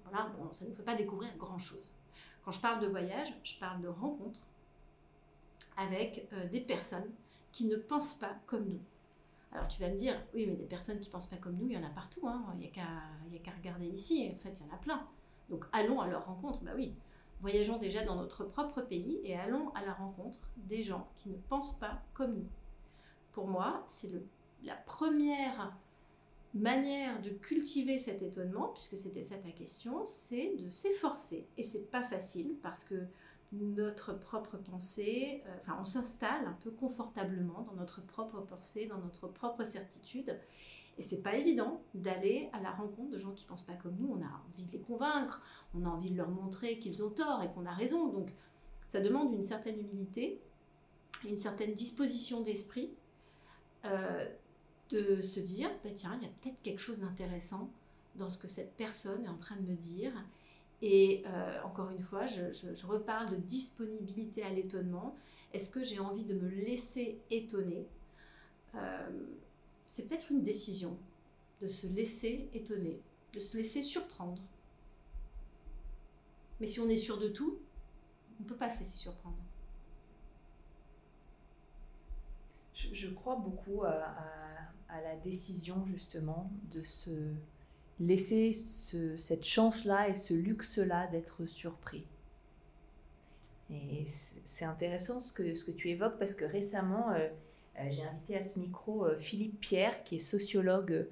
voilà, 0.04 0.32
bon, 0.38 0.52
ça 0.52 0.66
ne 0.66 0.70
nous 0.70 0.76
fait 0.76 0.84
pas 0.84 0.96
découvrir 0.96 1.36
grand-chose. 1.38 1.92
Quand 2.46 2.52
je 2.52 2.60
parle 2.60 2.82
de 2.82 2.88
voyage, 2.88 3.30
je 3.44 3.58
parle 3.58 3.82
de 3.82 3.88
rencontres 3.88 4.42
avec 5.78 6.30
des 6.52 6.62
personnes 6.62 7.10
qui 7.52 7.66
ne 7.66 7.76
pensent 7.76 8.16
pas 8.16 8.36
comme 8.46 8.66
nous. 8.66 8.82
Alors 9.52 9.68
tu 9.68 9.80
vas 9.82 9.90
me 9.90 9.96
dire, 9.96 10.20
oui, 10.34 10.48
mais 10.48 10.56
des 10.56 10.66
personnes 10.66 11.00
qui 11.00 11.10
ne 11.10 11.12
pensent 11.12 11.30
pas 11.30 11.38
comme 11.38 11.56
nous, 11.56 11.68
il 11.68 11.74
y 11.74 11.78
en 11.78 11.84
a 11.84 11.90
partout. 11.90 12.28
Hein. 12.28 12.44
Il 12.56 12.60
n'y 12.60 12.68
a 12.68 12.72
qu'à 12.72 13.52
regarder 13.52 13.88
ici. 13.88 14.32
En 14.34 14.38
fait, 14.38 14.58
il 14.60 14.68
y 14.68 14.72
en 14.72 14.74
a 14.74 14.78
plein. 14.78 15.08
Donc 15.50 15.66
allons 15.72 16.02
à 16.02 16.08
leur 16.08 16.26
rencontre. 16.26 16.62
Bah 16.64 16.72
oui, 16.76 16.96
voyageons 17.42 17.78
déjà 17.78 18.04
dans 18.04 18.16
notre 18.16 18.46
propre 18.46 18.82
pays 18.82 19.20
et 19.24 19.36
allons 19.38 19.70
à 19.76 19.86
la 19.86 19.94
rencontre 19.94 20.40
des 20.58 20.84
gens 20.84 21.08
qui 21.18 21.30
ne 21.30 21.38
pensent 21.38 21.78
pas 21.80 22.02
comme 22.14 22.36
nous 22.36 22.50
pour 23.34 23.48
moi, 23.48 23.84
c'est 23.86 24.10
la 24.64 24.76
première 24.76 25.76
manière 26.54 27.20
de 27.22 27.32
cultiver 27.32 27.98
cet 27.98 28.22
étonnement, 28.22 28.70
puisque 28.70 28.98
c'était 28.98 29.24
ça 29.24 29.36
ta 29.38 29.50
question, 29.50 30.06
c'est 30.06 30.56
de 30.56 30.70
s'efforcer. 30.70 31.48
Et 31.58 31.64
c'est 31.64 31.92
pas 31.92 32.04
facile 32.04 32.56
parce 32.62 32.84
que 32.84 32.96
notre 33.54 34.14
propre 34.14 34.58
pensée, 34.58 35.44
euh, 35.46 35.56
enfin 35.62 35.78
on 35.80 35.86
s'installe 35.86 36.46
un 36.46 36.58
peu 36.64 36.72
confortablement 36.72 37.62
dans 37.62 37.74
notre 37.74 38.02
propre 38.02 38.42
pensée, 38.42 38.88
dans 38.88 38.98
notre 38.98 39.28
propre 39.28 39.64
certitude. 39.64 40.40
Et 40.98 41.02
c'est 41.02 41.22
pas 41.22 41.36
évident 41.36 41.82
d'aller 41.96 42.50
à 42.54 42.62
la 42.62 42.72
rencontre 42.72 43.10
de 43.10 43.18
gens 43.18 43.32
qui 43.32 43.46
pensent 43.46 43.64
pas 43.64 43.74
comme 43.74 43.96
nous. 44.00 44.12
On 44.12 44.22
a 44.22 44.44
envie 44.50 44.66
de 44.66 44.72
les 44.72 44.80
convaincre, 44.80 45.42
on 45.74 45.86
a 45.86 45.90
envie 45.90 46.12
de 46.12 46.18
leur 46.18 46.30
montrer 46.30 46.78
qu'ils 46.80 47.04
ont 47.04 47.10
tort 47.10 47.42
et 47.42 47.52
qu'on 47.52 47.66
a 47.66 47.74
raison. 47.74 48.08
Donc 48.08 48.30
ça 48.88 49.00
demande 49.00 49.34
une 49.34 49.44
certaine 49.44 49.80
humilité, 49.80 50.40
une 51.26 51.38
certaine 51.38 51.74
disposition 51.74 52.42
d'esprit, 52.42 52.94
euh, 53.86 54.28
de 54.90 55.22
se 55.22 55.40
dire, 55.40 55.72
bah, 55.84 55.90
tiens, 55.96 56.16
il 56.22 56.28
y 56.28 56.30
a 56.30 56.34
peut-être 56.42 56.62
quelque 56.62 56.80
chose 56.80 57.00
d'intéressant 57.00 57.72
dans 58.16 58.30
ce 58.30 58.38
que 58.38 58.48
cette 58.48 58.76
personne 58.76 59.26
est 59.26 59.30
en 59.30 59.38
train 59.38 59.56
de 59.56 59.62
me 59.62 59.76
dire. 59.76 60.14
Et 60.86 61.24
euh, 61.26 61.62
encore 61.64 61.92
une 61.92 62.02
fois, 62.02 62.26
je, 62.26 62.86
reparle 62.86 63.32
de 63.32 63.38
disponibilité 63.38 64.44
à 64.44 64.50
l'étonnement. 64.50 65.16
Est-ce 65.54 65.70
que 65.70 65.82
j'ai 65.82 65.98
envie 65.98 66.26
de 66.26 66.34
me 66.34 66.50
laisser 66.50 67.22
étonner? 67.32 67.88
Euh, 68.76 69.10
C'est 69.86 70.10
peut-être 70.10 70.30
une 70.30 70.44
décision 70.44 71.00
de 71.62 71.68
se 71.68 71.88
laisser 71.88 72.50
étonner, 72.54 73.00
de 73.32 73.40
se 73.40 73.56
laisser 73.56 73.82
surprendre. 73.82 74.42
Mais 76.60 76.68
si 76.68 76.82
on 76.82 76.90
est 76.90 76.98
sûr 76.98 77.18
de 77.18 77.30
tout, 77.30 77.60
on 78.42 78.44
ne 78.44 78.48
peut 78.50 78.58
pas 78.58 78.70
se 78.70 78.80
laisser 78.80 78.98
surprendre. 78.98 79.38
Je, 82.74 83.08
crois 83.08 83.38
beaucoup 83.38 83.84
à, 83.84 84.18
la 84.90 85.16
décision 85.16 85.86
justement 85.86 86.52
de 86.72 86.82
se 86.82 87.34
laisser 88.00 88.54
cette 88.54 89.46
chance-là 89.46 90.10
et 90.10 90.16
ce 90.16 90.34
luxe-là 90.34 91.08
d'être 91.08 91.46
surpris. 91.46 92.06
Et 93.70 94.06
c'est 94.06 94.66
intéressant 94.66 95.20
ce 95.20 95.34
que, 95.34 95.54
ce 95.54 95.64
que 95.66 95.72
tu 95.72 95.90
évoques 95.90 96.20
parce 96.20 96.36
que 96.36 96.46
récemment, 96.46 97.12
euh, 97.12 97.28
euh, 97.80 97.88
j'ai 97.90 98.04
invité 98.04 98.38
à 98.38 98.44
ce 98.44 98.60
micro 98.60 99.06
euh, 99.06 99.18
Philippe 99.18 99.60
Pierre, 99.60 100.04
qui 100.04 100.16
est 100.16 100.20
sociologue 100.20 101.08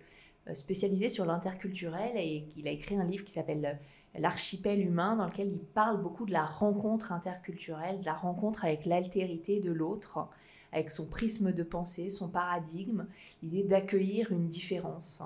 spécialisé 0.54 1.08
sur 1.08 1.26
l'interculturel 1.26 2.18
et 2.18 2.48
il 2.58 2.68
a 2.68 2.72
écrit 2.72 2.96
un 2.96 3.04
livre 3.04 3.24
qui 3.24 3.32
s'appelle 3.32 3.80
L'archipel 4.16 4.82
humain, 4.82 5.16
dans 5.16 5.26
lequel 5.26 5.50
il 5.50 5.64
parle 5.64 6.02
beaucoup 6.02 6.26
de 6.26 6.34
la 6.34 6.44
rencontre 6.44 7.14
interculturelle, 7.14 8.00
de 8.00 8.06
la 8.06 8.14
rencontre 8.14 8.66
avec 8.66 8.86
l'altérité 8.86 9.62
de 9.62 9.72
l'autre, 9.72 10.28
avec 10.74 10.90
son 10.90 11.06
prisme 11.06 11.54
de 11.54 11.64
pensée, 11.64 12.10
son 12.10 12.28
paradigme, 12.28 13.06
l'idée 13.42 13.64
d'accueillir 13.64 14.32
une 14.34 14.48
différence. 14.48 15.24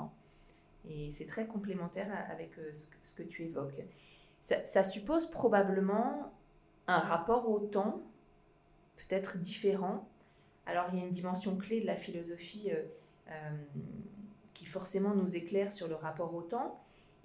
Et 0.89 1.11
c'est 1.11 1.25
très 1.25 1.47
complémentaire 1.47 2.07
avec 2.29 2.57
euh, 2.57 2.71
ce 2.73 3.15
que, 3.15 3.23
tu 3.23 3.43
évoques. 3.43 3.81
Ça, 4.41 4.83
suppose 4.83 5.29
probablement 5.29 6.31
un 6.87 6.99
rapport 6.99 7.49
au 7.49 7.59
temps, 7.59 8.03
peut-être 8.95 9.39
différent. 9.39 10.07
Alors 10.67 10.85
il 10.91 10.99
y 10.99 11.01
a 11.01 11.05
une 11.05 11.11
dimension 11.11 11.57
clé 11.57 11.81
de 11.81 11.87
la 11.87 11.95
philosophie 11.95 12.69
euh, 12.71 12.83
euh, 13.29 13.49
qui 14.53 14.65
forcément 14.65 15.15
nous 15.15 15.35
éclaire 15.35 15.71
sur 15.71 15.87
le 15.87 15.95
rapport 15.95 16.33
au 16.35 16.43
temps. 16.43 16.79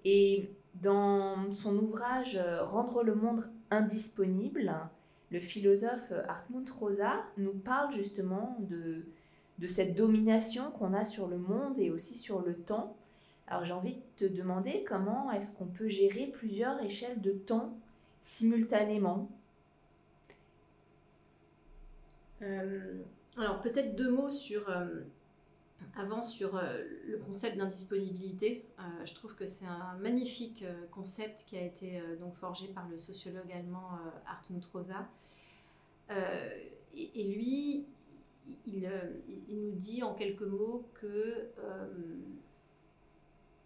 Et 0.05 0.51
dans 0.75 1.51
son 1.51 1.77
ouvrage 1.77 2.39
Rendre 2.63 3.03
le 3.03 3.15
monde 3.15 3.51
indisponible, 3.71 4.73
le 5.31 5.41
philosophe 5.41 6.13
Hartmut 6.27 6.69
Rosa 6.71 7.23
nous 7.37 7.53
parle 7.53 7.93
justement 7.93 8.57
de, 8.61 9.05
de 9.61 9.69
cette 9.69 9.95
domination 9.95 10.71
qu'on 10.73 10.95
a 10.95 11.05
sur 11.05 11.29
le 11.29 11.39
monde 11.39 11.79
et 11.79 11.91
aussi 11.91 12.17
sur 12.17 12.41
le 12.41 12.57
temps. 12.57 12.97
Alors 13.51 13.65
j'ai 13.65 13.73
envie 13.73 13.95
de 13.95 14.01
te 14.17 14.25
demander 14.25 14.85
comment 14.85 15.31
est-ce 15.33 15.51
qu'on 15.51 15.67
peut 15.67 15.89
gérer 15.89 16.29
plusieurs 16.29 16.81
échelles 16.85 17.21
de 17.21 17.33
temps 17.33 17.77
simultanément 18.21 19.29
euh, 22.43 23.03
Alors 23.37 23.61
peut-être 23.61 23.97
deux 23.97 24.11
mots 24.11 24.31
sur... 24.31 24.71
Euh, 24.71 24.87
avant 25.97 26.23
sur 26.23 26.57
euh, 26.57 26.79
le 27.07 27.17
concept 27.19 27.57
d'indisponibilité. 27.57 28.67
je 29.05 29.15
trouve 29.15 29.35
que 29.35 29.47
c'est 29.47 29.65
un 29.65 29.97
magnifique 29.97 30.63
concept 30.91 31.45
qui 31.47 31.57
a 31.57 31.63
été 31.63 32.01
donc 32.21 32.35
forgé 32.37 32.69
par 32.69 32.87
le 32.89 32.99
sociologue 32.99 33.51
allemand 33.51 33.99
Hartmut 34.27 34.65
Rosa. 34.67 35.09
Et, 36.95 37.25
lui, 37.35 37.87
il, 38.67 38.91
nous 39.49 39.73
dit 39.73 40.03
en 40.03 40.15
quelques 40.15 40.43
mots 40.43 40.87
que 41.01 41.51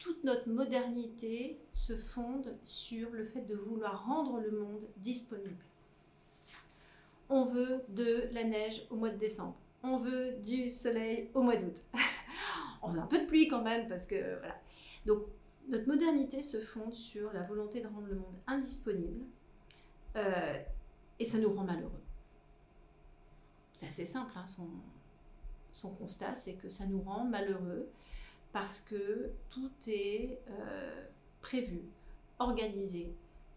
toute 0.05 0.23
notre 0.23 0.51
modernité 0.51 1.59
se 1.73 1.97
fonde 1.97 2.59
sur 2.63 3.09
le 3.13 3.25
fait 3.25 3.41
de 3.41 3.55
vouloir 3.55 4.05
rendre 4.05 4.39
le 4.39 4.51
monde 4.51 4.87
disponible. 4.99 5.65
On 7.31 7.47
veut 7.47 7.83
de 7.89 8.29
la 8.33 8.45
neige 8.45 8.87
au 8.91 8.97
mois 8.97 9.09
de 9.09 9.17
décembre. 9.17 9.57
On 9.83 9.97
veut 9.97 10.33
du 10.45 10.71
soleil 10.71 11.31
au 11.33 11.41
mois 11.41 11.57
d'août. 11.57 11.85
on 12.83 12.91
veut 12.91 13.01
un 13.01 13.07
peu 13.07 13.19
de 13.19 13.25
pluie 13.25 13.49
quand 13.49 13.63
même 13.63 13.89
parce 13.89 14.07
que 14.07 14.39
voilà. 14.41 14.61
Donc 15.07 15.23
notre 15.69 15.89
modernité 15.89 16.43
se 16.43 16.61
fonde 16.61 16.93
sur 16.93 17.33
la 17.33 17.43
volonté 17.43 17.81
de 17.81 17.89
rendre 17.89 18.09
le 18.09 18.17
monde 18.17 18.37
indisponible 18.47 19.25
euh, 20.17 20.63
et 21.19 21.25
ça 21.25 21.39
nous 21.39 21.51
rend 21.51 21.65
malheureux. 21.65 22.03
C'est 23.73 23.87
assez 23.87 24.05
simple, 24.05 24.33
hein, 24.37 24.47
son, 24.47 24.69
son 25.73 25.95
constat, 25.95 26.35
c'est 26.35 26.57
que 26.57 26.69
ça 26.69 26.85
nous 26.85 27.01
rend 27.01 27.25
malheureux 27.25 27.89
parce 28.55 28.81
que 28.81 29.33
tout 29.51 29.73
est 29.89 30.39
euh, 30.49 31.05
prévu, 31.41 31.83
organisé. 32.39 33.13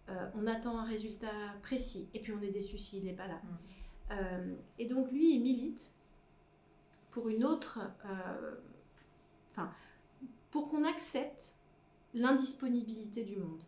Euh, 0.10 0.28
on 0.34 0.48
attend 0.48 0.80
un 0.80 0.84
résultat 0.84 1.28
précis 1.62 2.10
et 2.16 2.20
puis 2.20 2.34
on 2.34 2.42
est 2.42 2.50
déçu 2.50 2.80
s'il 2.80 3.06
n'est 3.06 3.14
pas 3.14 3.28
là. 3.28 3.36
Mm. 3.36 3.58
Euh, 4.10 4.56
et 4.80 4.86
donc 4.88 5.12
lui, 5.12 5.36
il 5.36 5.42
milite 5.42 5.94
pour 7.12 7.30
une 7.30 7.46
autre... 7.46 7.80
Enfin, 9.52 9.72
pour 10.50 10.70
qu'on 10.72 10.84
accepte 10.84 11.56
l'indisponibilité 12.16 13.24
du 13.24 13.38
monde. 13.38 13.62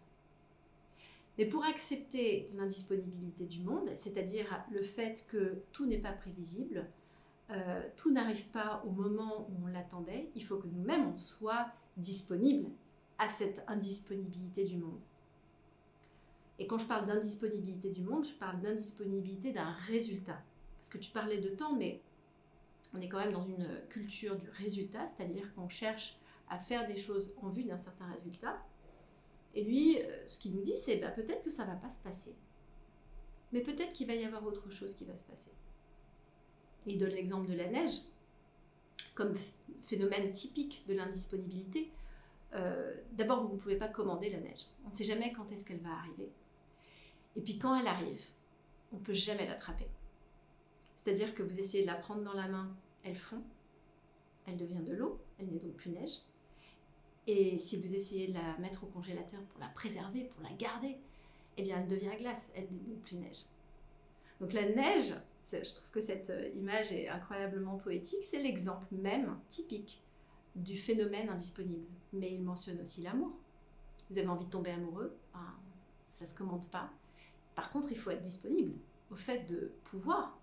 Mais 1.38 1.46
pour 1.46 1.64
accepter 1.64 2.50
l'indisponibilité 2.56 3.46
du 3.46 3.62
monde, 3.62 3.92
c'est-à-dire 3.96 4.66
le 4.72 4.82
fait 4.82 5.26
que 5.28 5.62
tout 5.74 5.86
n'est 5.86 6.00
pas 6.00 6.12
prévisible, 6.12 6.88
euh, 7.52 7.82
tout 7.98 8.12
n'arrive 8.12 8.48
pas 8.50 8.84
au 8.86 8.92
moment 8.92 9.48
où 9.50 9.66
on 9.66 9.68
l'attendait, 9.68 10.30
il 10.36 10.44
faut 10.44 10.58
que 10.58 10.68
nous-mêmes 10.68 11.14
on 11.14 11.18
soit 11.18 11.68
disponibles 11.98 12.70
à 13.18 13.28
cette 13.28 13.64
indisponibilité 13.68 14.66
du 14.66 14.78
monde. 14.78 15.02
Et 16.60 16.68
quand 16.68 16.78
je 16.78 16.86
parle 16.86 17.08
d'indisponibilité 17.08 17.90
du 17.90 18.04
monde, 18.04 18.26
je 18.26 18.34
parle 18.34 18.60
d'indisponibilité 18.62 19.52
d'un 19.52 19.72
résultat. 19.72 20.42
Parce 20.80 20.90
que 20.90 20.98
tu 20.98 21.12
parlais 21.12 21.40
de 21.40 21.50
temps, 21.50 21.76
mais 21.76 22.02
on 22.94 23.02
est 23.02 23.10
quand 23.10 23.20
même 23.20 23.32
dans 23.32 23.46
une 23.46 23.68
culture 23.90 24.36
du 24.36 24.50
résultat, 24.50 25.08
c'est-à-dire 25.08 25.54
qu'on 25.56 25.70
cherche 25.70 26.18
à 26.50 26.60
faire 26.60 26.88
des 26.88 26.98
choses 26.98 27.32
en 27.42 27.50
vue 27.50 27.64
d'un 27.64 27.78
certain 27.78 28.12
résultat. 28.12 28.58
Et 29.56 29.64
lui, 29.64 29.98
euh, 29.98 30.28
ce 30.28 30.38
qu'il 30.38 30.54
nous 30.54 30.62
dit, 30.62 30.78
c'est 30.78 30.98
bah, 30.98 31.10
peut-être 31.10 31.44
que 31.44 31.50
ça 31.50 31.66
ne 31.66 31.72
va 31.72 31.78
pas 31.78 31.90
se 31.90 32.00
passer. 32.00 32.36
Mais 33.52 33.62
peut-être 33.62 33.94
qu'il 33.94 34.08
va 34.08 34.14
y 34.14 34.26
avoir 34.26 34.46
autre 34.46 34.70
chose 34.70 34.94
qui 34.94 35.06
va 35.06 35.16
se 35.16 35.24
passer 35.24 35.52
il 36.86 36.98
donne 36.98 37.12
l'exemple 37.12 37.50
de 37.50 37.56
la 37.56 37.68
neige 37.68 38.02
comme 39.16 39.36
phénomène 39.82 40.32
typique 40.32 40.86
de 40.88 40.94
l'indisponibilité. 40.94 41.92
Euh, 42.54 42.96
d'abord, 43.12 43.46
vous 43.46 43.56
ne 43.56 43.60
pouvez 43.60 43.76
pas 43.76 43.90
commander 43.90 44.30
la 44.30 44.40
neige. 44.40 44.66
On 44.86 44.88
ne 44.88 44.94
sait 44.94 45.04
jamais 45.04 45.34
quand 45.34 45.52
est-ce 45.52 45.66
qu'elle 45.66 45.82
va 45.82 45.92
arriver. 45.92 46.32
Et 47.36 47.42
puis 47.42 47.58
quand 47.58 47.76
elle 47.76 47.88
arrive, 47.88 48.22
on 48.92 48.98
ne 48.98 49.02
peut 49.02 49.14
jamais 49.14 49.46
l'attraper. 49.46 49.88
C'est-à-dire 50.96 51.36
que 51.36 51.44
vous 51.44 51.60
essayez 51.60 51.84
de 51.84 51.88
la 51.88 51.96
prendre 51.96 52.24
dans 52.24 52.34
la 52.34 52.48
main, 52.48 52.76
elle 53.04 53.16
fond, 53.16 53.42
elle 54.46 54.58
devient 54.58 54.82
de 54.82 54.94
l'eau, 54.94 55.20
elle 55.38 55.48
n'est 55.48 55.60
donc 55.60 55.74
plus 55.74 55.92
neige. 55.92 56.22
Et 57.28 57.58
si 57.58 57.78
vous 57.78 57.94
essayez 57.94 58.28
de 58.28 58.34
la 58.34 58.58
mettre 58.58 58.84
au 58.84 58.88
congélateur 58.88 59.42
pour 59.44 59.60
la 59.60 59.68
préserver, 59.68 60.24
pour 60.24 60.42
la 60.42 60.52
garder, 60.54 60.98
eh 61.58 61.62
bien 61.62 61.80
elle 61.80 61.88
devient 61.88 62.16
glace, 62.18 62.52
elle 62.56 62.64
n'est 62.64 62.94
donc 62.94 63.02
plus 63.02 63.18
neige. 63.18 63.44
Donc 64.40 64.54
la 64.54 64.68
neige, 64.70 65.14
je 65.52 65.74
trouve 65.74 65.90
que 65.92 66.02
cette 66.02 66.30
euh, 66.30 66.50
image 66.56 66.92
est 66.92 67.08
incroyablement 67.10 67.78
poétique. 67.78 68.24
C'est 68.24 68.42
l'exemple 68.42 68.88
même 68.92 69.38
typique 69.48 70.04
du 70.56 70.78
phénomène 70.78 71.30
indisponible. 71.30 71.86
Mais 72.14 72.32
il 72.34 72.44
mentionne 72.44 72.82
aussi 72.82 73.02
l'amour. 73.02 73.32
Vous 74.10 74.18
avez 74.18 74.28
envie 74.28 74.46
de 74.46 74.50
tomber 74.50 74.72
amoureux, 74.72 75.16
ben, 75.34 75.40
ça 76.06 76.26
ne 76.26 76.30
se 76.30 76.34
commande 76.34 76.68
pas. 76.68 76.90
Par 77.56 77.70
contre, 77.70 77.92
il 77.92 77.98
faut 77.98 78.10
être 78.10 78.22
disponible 78.22 78.74
au 79.12 79.16
fait 79.16 79.46
de 79.50 79.72
pouvoir 79.84 80.40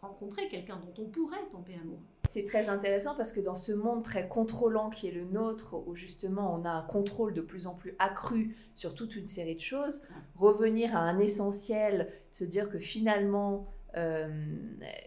rencontrer 0.00 0.48
quelqu'un 0.48 0.76
dont 0.76 1.02
on 1.02 1.06
pourrait 1.06 1.46
tomber 1.50 1.74
amoureux. 1.74 2.02
C'est 2.24 2.44
très 2.44 2.68
intéressant 2.68 3.14
parce 3.16 3.32
que 3.32 3.40
dans 3.40 3.54
ce 3.54 3.72
monde 3.72 4.04
très 4.04 4.28
contrôlant 4.28 4.90
qui 4.90 5.08
est 5.08 5.12
le 5.12 5.24
nôtre, 5.24 5.82
où 5.86 5.94
justement 5.94 6.54
on 6.54 6.64
a 6.64 6.70
un 6.70 6.82
contrôle 6.82 7.34
de 7.34 7.40
plus 7.40 7.66
en 7.66 7.74
plus 7.74 7.94
accru 7.98 8.56
sur 8.74 8.94
toute 8.94 9.16
une 9.16 9.28
série 9.28 9.54
de 9.54 9.60
choses, 9.60 10.02
revenir 10.36 10.96
à 10.96 11.00
un 11.00 11.18
essentiel, 11.18 12.12
se 12.30 12.44
dire 12.44 12.68
que 12.68 12.78
finalement 12.78 13.66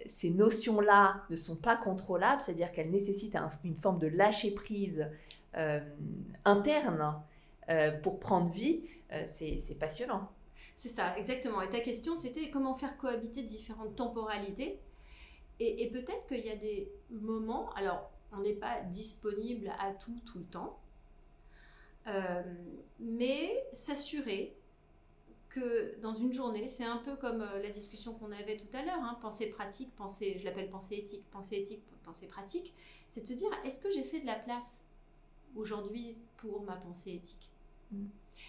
ces 0.06 0.30
notions-là 0.30 1.24
ne 1.30 1.36
sont 1.36 1.56
pas 1.56 1.76
contrôlables, 1.76 2.42
c'est-à-dire 2.42 2.72
qu'elles 2.72 2.92
nécessitent 2.92 3.38
une 3.64 3.76
forme 3.76 4.00
de 4.00 4.08
lâcher-prise 4.08 5.10
interne 6.46 7.16
pour 8.04 8.20
prendre 8.20 8.50
vie, 8.52 8.84
c'est 9.26 9.78
passionnant. 9.80 10.30
C'est 10.76 10.90
ça, 10.90 11.16
exactement. 11.18 11.62
Et 11.62 11.70
ta 11.70 11.80
question, 11.80 12.18
c'était 12.18 12.50
comment 12.50 12.74
faire 12.74 12.98
cohabiter 12.98 13.44
différentes 13.44 13.96
temporalités. 13.96 14.80
Et, 15.60 15.88
peut-être 15.92 16.26
qu'il 16.28 16.44
y 16.44 16.50
a 16.50 16.56
des 16.56 16.92
moments, 17.12 17.72
alors 17.74 18.10
on 18.32 18.40
n'est 18.40 18.56
pas 18.56 18.82
disponible 18.82 19.72
à 19.80 19.92
tout, 19.92 20.20
tout 20.26 20.40
le 20.40 20.46
temps, 20.46 20.80
euh, 22.08 22.42
mais 23.00 23.64
s'assurer 23.72 24.56
que 25.52 26.00
dans 26.00 26.14
une 26.14 26.34
journée, 26.34 26.68
c'est 26.68 26.86
un 26.86 26.98
peu 26.98 27.16
comme 27.16 27.42
euh, 27.42 27.62
la 27.62 27.70
discussion 27.70 28.14
qu'on 28.14 28.32
avait 28.32 28.58
tout 28.58 28.76
à 28.76 28.84
l'heure, 28.84 29.04
hein, 29.04 29.18
pensée 29.22 29.48
pratique, 29.48 29.94
pensée, 29.96 30.38
je 30.40 30.46
l'appelle 30.46 30.70
pensée 30.70 30.96
éthique, 30.96 31.24
pensée 31.30 31.58
éthique, 31.58 31.84
pensée 32.04 32.28
pratique, 32.28 32.74
c'est 33.10 33.22
de 33.22 33.28
te 33.28 33.34
dire, 33.34 33.50
est-ce 33.66 33.80
que 33.80 33.92
j'ai 33.92 34.04
fait 34.04 34.22
de 34.22 34.26
la 34.26 34.36
place 34.36 34.82
aujourd'hui 35.56 36.16
pour 36.38 36.64
ma 36.64 36.78
pensée 36.78 37.12
éthique? 37.12 37.52
Mm. 37.92 38.08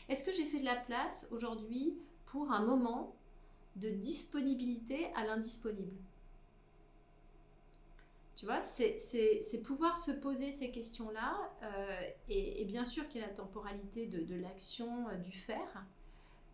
Est-ce 0.08 0.24
que 0.24 0.32
j'ai 0.32 0.44
fait 0.44 0.60
de 0.60 0.64
la 0.64 0.76
place 0.76 1.26
aujourd'hui 1.30 1.96
pour 2.26 2.52
un 2.52 2.64
moment 2.64 3.14
de 3.76 3.90
disponibilité 3.90 5.12
à 5.14 5.24
l'indisponible? 5.24 5.98
Tu 8.36 8.46
vois, 8.46 8.62
c'est 8.62 9.62
pouvoir 9.62 9.98
se 9.98 10.10
poser 10.10 10.50
ces 10.50 10.70
questions-là, 10.70 11.52
euh, 11.62 12.00
et, 12.28 12.64
bien 12.64 12.84
sûr 12.84 13.06
qu'il 13.08 13.20
y 13.20 13.24
a 13.24 13.28
la 13.28 13.32
temporalité 13.32 14.06
de, 14.06 14.34
l'action, 14.34 15.08
euh, 15.08 15.16
du 15.16 15.30
faire, 15.32 15.84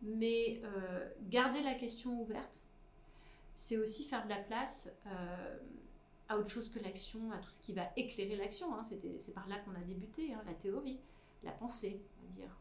mais 0.02 0.60
euh, 0.64 1.08
garder 1.28 1.62
la 1.62 1.74
question 1.74 2.20
ouverte, 2.20 2.60
c'est 3.54 3.76
aussi 3.76 4.04
faire 4.04 4.24
de 4.24 4.28
la 4.28 4.38
place 4.38 4.88
à 6.28 6.38
autre 6.38 6.50
chose 6.50 6.70
que 6.70 6.78
l'action, 6.78 7.32
à 7.32 7.38
tout 7.38 7.50
ce 7.52 7.60
qui 7.60 7.72
va 7.72 7.90
éclairer 7.96 8.36
l'action. 8.36 8.72
Hein. 8.74 8.82
C'est 8.84 9.34
par 9.34 9.48
là 9.48 9.58
qu'on 9.58 9.74
a 9.74 9.80
débuté, 9.80 10.32
hein, 10.32 10.42
la 10.46 10.54
théorie, 10.54 11.00
la 11.42 11.50
pensée, 11.50 12.00
on 12.20 12.26
va 12.26 12.32
dire, 12.32 12.56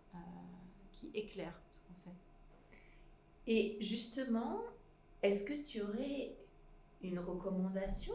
qui 0.92 1.12
éclaire 1.14 1.54
ce 1.70 1.82
qu'on 1.82 1.94
fait. 2.04 2.16
Et 3.46 3.78
justement, 3.80 4.62
est-ce 5.22 5.44
que 5.44 5.54
tu 5.54 5.82
aurais 5.82 6.36
une 7.02 7.20
recommandation 7.20 8.14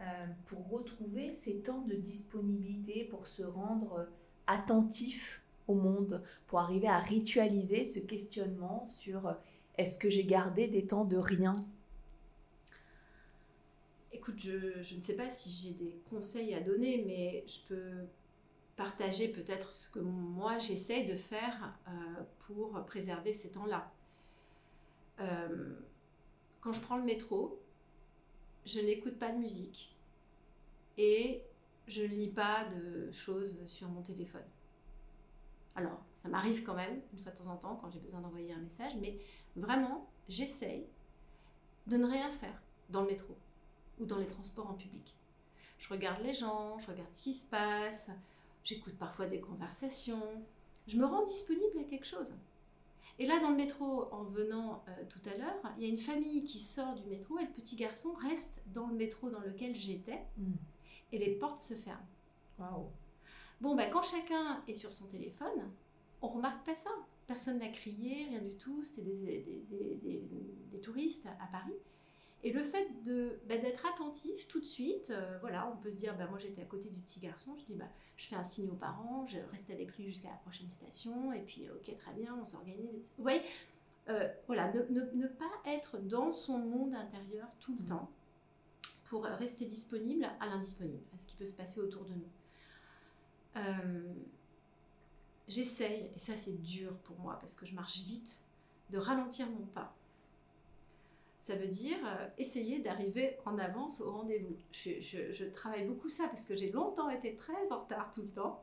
euh, 0.00 0.26
pour 0.46 0.68
retrouver 0.68 1.32
ces 1.32 1.62
temps 1.62 1.82
de 1.82 1.94
disponibilité, 1.94 3.04
pour 3.04 3.26
se 3.26 3.42
rendre 3.42 4.08
attentif 4.46 5.42
au 5.68 5.74
monde, 5.74 6.22
pour 6.46 6.60
arriver 6.60 6.88
à 6.88 6.98
ritualiser 6.98 7.84
ce 7.84 7.98
questionnement 7.98 8.86
sur 8.86 9.26
euh, 9.26 9.34
est-ce 9.76 9.98
que 9.98 10.08
j'ai 10.08 10.24
gardé 10.24 10.68
des 10.68 10.86
temps 10.86 11.04
de 11.04 11.16
rien? 11.16 11.56
Écoute, 14.12 14.38
je, 14.38 14.82
je, 14.82 14.94
ne 14.94 15.00
sais 15.00 15.14
pas 15.14 15.28
si 15.28 15.50
j'ai 15.50 15.74
des 15.74 15.98
conseils 16.08 16.54
à 16.54 16.60
donner, 16.60 17.02
mais 17.06 17.44
je 17.46 17.60
peux 17.68 18.06
partager 18.76 19.28
peut-être 19.28 19.72
ce 19.72 19.88
que 19.90 20.00
moi 20.00 20.58
j'essaie 20.58 21.04
de 21.04 21.14
faire 21.14 21.78
euh, 21.88 21.90
pour 22.40 22.84
préserver 22.84 23.32
ces 23.32 23.52
temps-là. 23.52 23.92
Euh, 25.20 25.74
quand 26.60 26.72
je 26.72 26.80
prends 26.80 26.96
le 26.96 27.04
métro, 27.04 27.60
je 28.64 28.80
n'écoute 28.80 29.18
pas 29.18 29.30
de 29.30 29.38
musique 29.38 29.94
et 30.96 31.42
je 31.86 32.02
ne 32.02 32.08
lis 32.08 32.30
pas 32.30 32.64
de 32.64 33.10
choses 33.10 33.58
sur 33.66 33.88
mon 33.88 34.02
téléphone. 34.02 34.42
Alors, 35.76 36.00
ça 36.14 36.28
m'arrive 36.28 36.62
quand 36.62 36.74
même, 36.74 37.00
une 37.12 37.18
fois 37.18 37.32
de 37.32 37.36
temps 37.36 37.48
en 37.48 37.56
temps, 37.56 37.76
quand 37.76 37.90
j'ai 37.90 37.98
besoin 37.98 38.20
d'envoyer 38.20 38.52
un 38.52 38.58
message, 38.58 38.92
mais 39.00 39.18
vraiment, 39.56 40.08
j'essaye 40.28 40.86
de 41.86 41.96
ne 41.96 42.06
rien 42.06 42.30
faire 42.30 42.62
dans 42.90 43.02
le 43.02 43.08
métro 43.08 43.36
ou 43.98 44.06
dans 44.06 44.18
les 44.18 44.26
transports 44.26 44.70
en 44.70 44.74
public. 44.74 45.14
Je 45.78 45.88
regarde 45.88 46.22
les 46.22 46.32
gens, 46.32 46.78
je 46.78 46.86
regarde 46.86 47.12
ce 47.12 47.22
qui 47.22 47.34
se 47.34 47.44
passe, 47.44 48.10
j'écoute 48.62 48.96
parfois 48.96 49.26
des 49.26 49.40
conversations, 49.40 50.44
je 50.86 50.96
me 50.96 51.04
rends 51.04 51.24
disponible 51.24 51.78
à 51.80 51.84
quelque 51.84 52.06
chose. 52.06 52.32
Et 53.18 53.26
là, 53.26 53.38
dans 53.40 53.50
le 53.50 53.56
métro, 53.56 54.08
en 54.12 54.24
venant 54.24 54.84
euh, 54.88 55.04
tout 55.08 55.20
à 55.28 55.36
l'heure, 55.36 55.72
il 55.76 55.84
y 55.84 55.86
a 55.86 55.88
une 55.88 55.98
famille 55.98 56.44
qui 56.44 56.58
sort 56.58 56.94
du 56.94 57.04
métro 57.04 57.38
et 57.38 57.44
le 57.44 57.50
petit 57.50 57.76
garçon 57.76 58.12
reste 58.14 58.62
dans 58.72 58.88
le 58.88 58.94
métro 58.94 59.30
dans 59.30 59.40
lequel 59.40 59.74
j'étais 59.74 60.24
hmm. 60.36 60.54
et 61.12 61.18
les 61.18 61.30
portes 61.30 61.60
se 61.60 61.74
ferment. 61.74 62.06
Wow. 62.58 62.90
Bon, 63.60 63.74
bah, 63.74 63.86
quand 63.86 64.02
chacun 64.02 64.62
est 64.68 64.74
sur 64.74 64.92
son 64.92 65.06
téléphone, 65.06 65.70
on 66.22 66.28
remarque 66.28 66.64
pas 66.64 66.76
ça. 66.76 66.90
Personne 67.26 67.58
n'a 67.58 67.68
crié, 67.68 68.26
rien 68.28 68.40
du 68.40 68.56
tout. 68.56 68.82
C'était 68.82 69.02
des, 69.02 69.64
des, 69.70 70.28
des, 70.72 70.80
touristes 70.80 71.26
à 71.40 71.46
Paris. 71.46 71.74
Et 72.42 72.52
le 72.52 72.62
fait 72.62 72.86
de 73.04 73.38
bah, 73.48 73.56
d'être 73.56 73.86
attentif 73.86 74.46
tout 74.48 74.60
de 74.60 74.66
suite, 74.66 75.10
euh, 75.10 75.38
voilà, 75.40 75.66
on 75.72 75.76
peut 75.78 75.90
se 75.90 75.96
dire, 75.96 76.14
bah, 76.14 76.26
moi 76.26 76.38
j'étais 76.38 76.60
à 76.60 76.66
côté 76.66 76.90
du 76.90 77.00
petit 77.00 77.18
garçon, 77.18 77.56
je 77.56 77.64
dis, 77.64 77.74
bah, 77.74 77.88
je 78.18 78.26
fais 78.26 78.36
un 78.36 78.42
signe 78.42 78.68
aux 78.68 78.76
parents, 78.76 79.26
je 79.26 79.38
reste 79.50 79.70
avec 79.70 79.96
lui 79.96 80.04
jusqu'à 80.04 80.28
la 80.28 80.36
prochaine 80.36 80.68
station, 80.68 81.32
et 81.32 81.40
puis 81.40 81.70
ok, 81.70 81.96
très 81.96 82.12
bien, 82.12 82.36
on 82.38 82.44
s'organise. 82.44 83.10
Vous 83.16 83.22
voyez, 83.22 83.40
euh, 84.10 84.28
voilà, 84.46 84.70
ne, 84.74 85.00
ne, 85.00 85.26
pas 85.26 85.50
être 85.64 85.96
dans 85.96 86.32
son 86.32 86.58
monde 86.58 86.94
intérieur 86.94 87.48
tout 87.60 87.74
le 87.78 87.84
mmh. 87.84 87.88
temps 87.88 88.10
pour 89.06 89.24
rester 89.24 89.64
disponible 89.64 90.26
à 90.38 90.46
l'indisponible, 90.46 91.02
à 91.14 91.18
ce 91.18 91.26
qui 91.26 91.36
peut 91.36 91.46
se 91.46 91.54
passer 91.54 91.80
autour 91.80 92.04
de 92.04 92.12
nous. 92.12 92.28
Euh, 93.56 94.12
j'essaye, 95.48 96.10
et 96.14 96.18
ça 96.18 96.36
c'est 96.36 96.60
dur 96.62 96.92
pour 97.04 97.18
moi 97.18 97.38
parce 97.40 97.54
que 97.54 97.66
je 97.66 97.74
marche 97.74 98.00
vite, 98.00 98.40
de 98.90 98.98
ralentir 98.98 99.48
mon 99.48 99.66
pas 99.66 99.94
ça 101.44 101.54
veut 101.56 101.68
dire 101.68 101.98
euh, 102.06 102.26
essayer 102.38 102.78
d'arriver 102.78 103.36
en 103.44 103.58
avance 103.58 104.00
au 104.00 104.10
rendez-vous. 104.10 104.56
Je, 104.72 105.44
travaille 105.50 105.84
beaucoup 105.86 106.08
ça 106.08 106.26
parce 106.28 106.46
que 106.46 106.56
j'ai 106.56 106.70
longtemps 106.70 107.10
été 107.10 107.36
très 107.36 107.70
en 107.70 107.76
retard 107.76 108.10
tout 108.10 108.22
le 108.22 108.30
temps. 108.30 108.62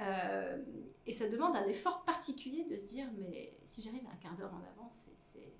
Euh, 0.00 0.64
et 1.04 1.12
ça 1.12 1.28
demande 1.28 1.54
un 1.56 1.66
effort 1.66 2.04
particulier 2.04 2.64
de 2.64 2.78
se 2.78 2.86
dire, 2.86 3.06
mais 3.18 3.52
si 3.66 3.82
j'arrive 3.82 4.06
un 4.10 4.16
quart 4.16 4.34
d'heure 4.34 4.54
en 4.54 4.80
avance, 4.80 5.10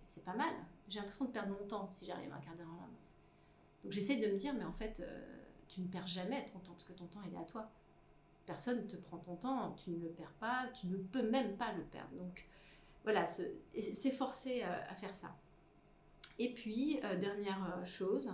c'est 0.07 0.25
pas 0.25 0.35
mal. 0.35 0.55
J'ai 0.89 0.99
l'impression 0.99 1.27
de 1.27 1.31
perdre 1.31 1.51
mon 1.51 1.67
temps 1.67 1.91
si 1.93 2.07
j'arrive 2.07 2.33
un 2.33 2.41
quart 2.41 2.57
d'heure 2.57 2.71
en 2.71 2.85
avance. 2.85 3.15
Donc 3.85 3.93
j'essaie 3.93 4.17
de 4.17 4.27
me 4.27 4.39
dire, 4.39 4.55
mais 4.55 4.65
en 4.65 4.73
fait, 4.73 5.03
tu 5.69 5.83
ne 5.83 5.89
perds 5.89 6.07
jamais 6.07 6.43
ton 6.47 6.59
temps 6.61 6.73
parce 6.73 6.85
que 6.85 6.95
ton 6.95 7.07
temps, 7.07 7.21
est 7.31 7.37
à 7.37 7.45
toi. 7.45 7.71
Personne 8.47 8.83
ne 8.83 8.89
te 8.89 8.97
prend 8.97 9.19
ton 9.19 9.37
temps, 9.37 9.73
tu 9.73 9.91
ne 9.91 10.01
le 10.01 10.09
perds 10.09 10.35
pas, 10.41 10.69
tu 10.73 10.87
ne 10.87 10.97
peux 10.97 11.29
même 11.29 11.57
pas 11.57 11.73
le 11.73 11.83
perdre. 11.83 12.15
Donc 12.17 12.47
voilà, 13.05 13.27
s'efforcer 13.27 14.63
à 14.63 14.95
faire 14.95 15.15
ça. 15.15 15.37
Et 16.39 16.53
puis, 16.53 17.01
euh, 17.05 17.17
dernière 17.17 17.79
euh, 17.79 17.85
chose, 17.85 18.33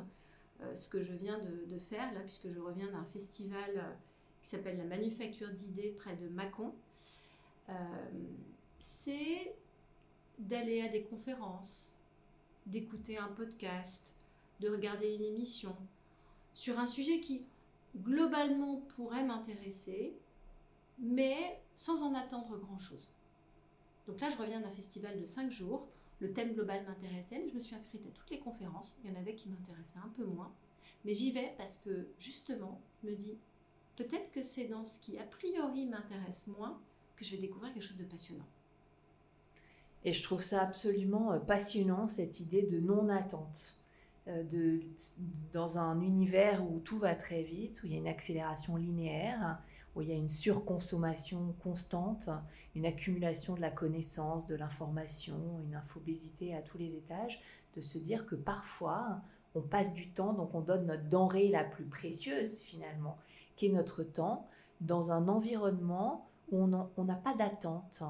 euh, 0.60 0.74
ce 0.74 0.88
que 0.88 1.00
je 1.00 1.12
viens 1.12 1.38
de, 1.38 1.78
faire 1.78 2.12
là, 2.12 2.20
puisque 2.20 2.48
je 2.48 2.58
reviens 2.58 2.90
d'un 2.90 3.04
festival 3.04 3.96
qui 4.42 4.48
s'appelle 4.48 4.76
la 4.76 4.84
Manufacture 4.84 5.50
d'idées 5.50 5.90
près 5.98 6.16
de 6.16 6.28
Mâcon, 6.28 6.74
c'est 8.78 9.56
d'aller 10.38 10.82
à 10.82 10.88
des 10.88 11.02
conférences, 11.02 11.94
d'écouter 12.66 13.16
un 13.16 13.28
podcast, 13.28 14.14
de 14.60 14.68
regarder 14.68 15.14
une 15.14 15.24
émission 15.24 15.74
sur 16.52 16.78
un 16.78 16.86
sujet 16.86 17.20
qui 17.20 17.46
globalement 17.96 18.82
pourrait 18.96 19.24
m'intéresser, 19.24 20.14
mais 20.98 21.60
sans 21.76 22.02
en 22.02 22.14
attendre 22.14 22.58
grand-chose. 22.58 23.10
Donc 24.06 24.20
là, 24.20 24.28
je 24.28 24.36
reviens 24.36 24.60
d'un 24.60 24.70
festival 24.70 25.20
de 25.20 25.26
5 25.26 25.50
jours 25.50 25.86
le 26.22 26.32
thème 26.32 26.54
global 26.54 26.84
m'intéressait, 26.86 27.40
mais 27.40 27.48
je 27.48 27.56
me 27.56 27.60
suis 27.60 27.74
inscrite 27.74 28.06
à 28.06 28.10
toutes 28.10 28.30
les 28.30 28.38
conférences. 28.38 28.94
Il 29.02 29.10
y 29.10 29.12
en 29.12 29.18
avait 29.18 29.34
qui 29.34 29.48
m'intéressaient 29.48 29.98
un 29.98 30.12
peu 30.16 30.24
moins. 30.24 30.52
Mais 31.04 31.14
j'y 31.14 31.32
vais 31.32 31.52
parce 31.58 31.78
que 31.78 32.06
justement, 32.20 32.80
je 33.02 33.08
me 33.08 33.16
dis, 33.16 33.36
peut-être 33.96 34.30
que 34.30 34.40
c'est 34.40 34.66
dans 34.66 34.84
ce 34.84 35.00
qui 35.00 35.18
a 35.18 35.24
priori 35.24 35.84
m'intéresse 35.86 36.46
moins 36.46 36.80
que 37.16 37.24
je 37.24 37.32
vais 37.32 37.38
découvrir 37.38 37.74
quelque 37.74 37.82
chose 37.82 37.96
de 37.96 38.04
passionnant. 38.04 38.46
Et 40.04 40.12
je 40.12 40.22
trouve 40.22 40.44
ça 40.44 40.62
absolument 40.62 41.32
euh, 41.32 41.40
passionnant, 41.40 42.06
cette 42.06 42.38
idée 42.38 42.62
de 42.62 42.78
non-attente. 42.78 43.76
Euh, 44.28 44.44
de, 44.44 44.80
dans 45.50 45.78
un 45.78 46.00
univers 46.00 46.64
où 46.64 46.78
tout 46.78 46.96
va 46.96 47.16
très 47.16 47.42
vite, 47.42 47.82
où 47.82 47.86
il 47.86 47.92
y 47.92 47.96
a 47.96 47.98
une 47.98 48.06
accélération 48.06 48.76
linéaire, 48.76 49.60
où 49.96 50.02
il 50.02 50.10
y 50.10 50.12
a 50.12 50.16
une 50.16 50.28
surconsommation 50.28 51.56
constante, 51.60 52.30
une 52.76 52.86
accumulation 52.86 53.54
de 53.54 53.60
la 53.60 53.72
connaissance, 53.72 54.46
de 54.46 54.54
l'information, 54.54 55.60
une 55.64 55.74
infobésité 55.74 56.54
à 56.54 56.62
tous 56.62 56.78
les 56.78 56.94
étages, 56.94 57.40
de 57.74 57.80
se 57.80 57.98
dire 57.98 58.24
que 58.24 58.36
parfois 58.36 59.22
on 59.56 59.60
passe 59.60 59.92
du 59.92 60.12
temps, 60.12 60.34
donc 60.34 60.54
on 60.54 60.60
donne 60.60 60.86
notre 60.86 61.08
denrée 61.08 61.48
la 61.48 61.64
plus 61.64 61.84
précieuse 61.84 62.60
finalement, 62.60 63.18
qui 63.56 63.66
est 63.66 63.72
notre 63.72 64.04
temps, 64.04 64.46
dans 64.80 65.10
un 65.10 65.26
environnement 65.26 66.28
où 66.52 66.62
on 66.62 67.04
n'a 67.04 67.16
pas 67.16 67.34
d'attente, 67.34 68.04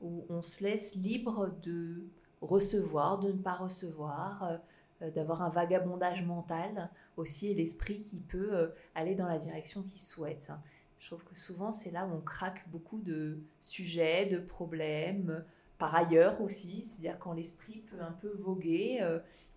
où 0.00 0.24
on 0.30 0.40
se 0.40 0.64
laisse 0.64 0.94
libre 0.94 1.50
de 1.62 2.08
recevoir, 2.40 3.18
de 3.18 3.32
ne 3.32 3.38
pas 3.38 3.54
recevoir, 3.54 4.42
euh, 4.44 4.56
d'avoir 5.00 5.42
un 5.42 5.50
vagabondage 5.50 6.22
mental 6.22 6.90
aussi 7.16 7.48
et 7.48 7.54
l'esprit 7.54 7.98
qui 7.98 8.20
peut 8.20 8.54
euh, 8.54 8.68
aller 8.94 9.14
dans 9.14 9.26
la 9.26 9.38
direction 9.38 9.82
qu'il 9.82 10.00
souhaite. 10.00 10.50
Je 10.98 11.06
trouve 11.06 11.24
que 11.24 11.36
souvent 11.36 11.72
c'est 11.72 11.90
là 11.90 12.06
où 12.06 12.12
on 12.12 12.20
craque 12.20 12.68
beaucoup 12.68 13.00
de 13.00 13.38
sujets, 13.58 14.26
de 14.26 14.38
problèmes, 14.38 15.44
par 15.78 15.94
ailleurs 15.94 16.42
aussi, 16.42 16.82
c'est-à-dire 16.82 17.18
quand 17.18 17.32
l'esprit 17.32 17.82
peut 17.90 18.00
un 18.00 18.12
peu 18.12 18.36
voguer, 18.38 19.00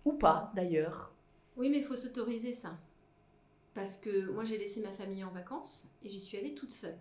ou 0.06 0.14
pas 0.14 0.52
d'ailleurs. 0.56 1.14
Oui, 1.56 1.68
mais 1.68 1.78
il 1.78 1.84
faut 1.84 1.96
s'autoriser 1.96 2.52
ça. 2.52 2.78
Parce 3.74 3.98
que 3.98 4.30
moi, 4.30 4.44
j'ai 4.44 4.56
laissé 4.56 4.80
ma 4.80 4.92
famille 4.92 5.24
en 5.24 5.30
vacances 5.30 5.88
et 6.02 6.08
j'y 6.08 6.20
suis 6.20 6.38
allée 6.38 6.54
toute 6.54 6.70
seule. 6.70 6.98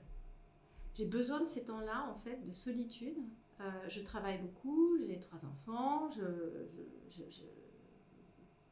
J'ai 0.95 1.05
besoin 1.05 1.39
de 1.39 1.45
ces 1.45 1.65
temps-là, 1.65 2.09
en 2.11 2.15
fait, 2.15 2.43
de 2.45 2.51
solitude. 2.51 3.17
Euh, 3.61 3.71
je 3.87 4.01
travaille 4.01 4.39
beaucoup, 4.39 4.97
j'ai 5.07 5.19
trois 5.19 5.45
enfants, 5.45 6.09
je, 6.09 6.21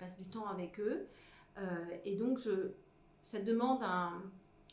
passe 0.01 0.17
du 0.17 0.25
temps 0.25 0.47
avec 0.47 0.79
eux. 0.79 1.07
Euh, 1.57 1.85
et 2.03 2.15
donc, 2.15 2.39
je, 2.39 2.71
ça 3.21 3.39
demande 3.39 3.83
un, 3.83 4.21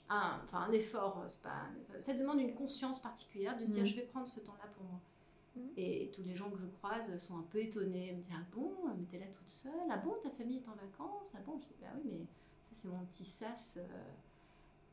enfin, 0.08 0.60
un 0.68 0.72
effort, 0.72 1.24
pas, 1.42 1.66
ça 2.00 2.14
demande 2.14 2.40
une 2.40 2.54
conscience 2.54 3.00
particulière 3.00 3.56
de 3.56 3.66
se 3.66 3.70
dire, 3.70 3.82
mm. 3.82 3.86
je 3.86 3.96
vais 3.96 4.02
prendre 4.02 4.26
ce 4.26 4.40
temps-là 4.40 4.68
pour 4.74 4.84
moi. 4.84 5.00
Mm. 5.56 5.68
Et 5.76 6.10
tous 6.14 6.22
les 6.22 6.34
gens 6.34 6.50
que 6.50 6.58
je 6.58 6.66
croise 6.66 7.16
sont 7.18 7.38
un 7.38 7.46
peu 7.50 7.60
étonnés, 7.60 8.12
me 8.12 8.22
disent 8.22 8.32
Ah 8.34 8.44
bon, 8.54 8.72
mais 8.96 9.04
t'es 9.04 9.18
là 9.18 9.26
toute 9.26 9.48
seule 9.48 9.72
Ah 9.90 9.98
bon, 9.98 10.14
ta 10.22 10.30
famille 10.30 10.58
est 10.58 10.68
en 10.68 10.74
vacances 10.74 11.32
Ah 11.34 11.40
bon 11.44 11.58
Je 11.60 11.66
dis 11.66 11.74
Bah 11.80 11.88
oui, 11.96 12.10
mais 12.10 12.26
ça, 12.70 12.80
c'est 12.82 12.88
mon 12.88 13.04
petit 13.04 13.24
sas. 13.24 13.78
Euh, 13.78 13.86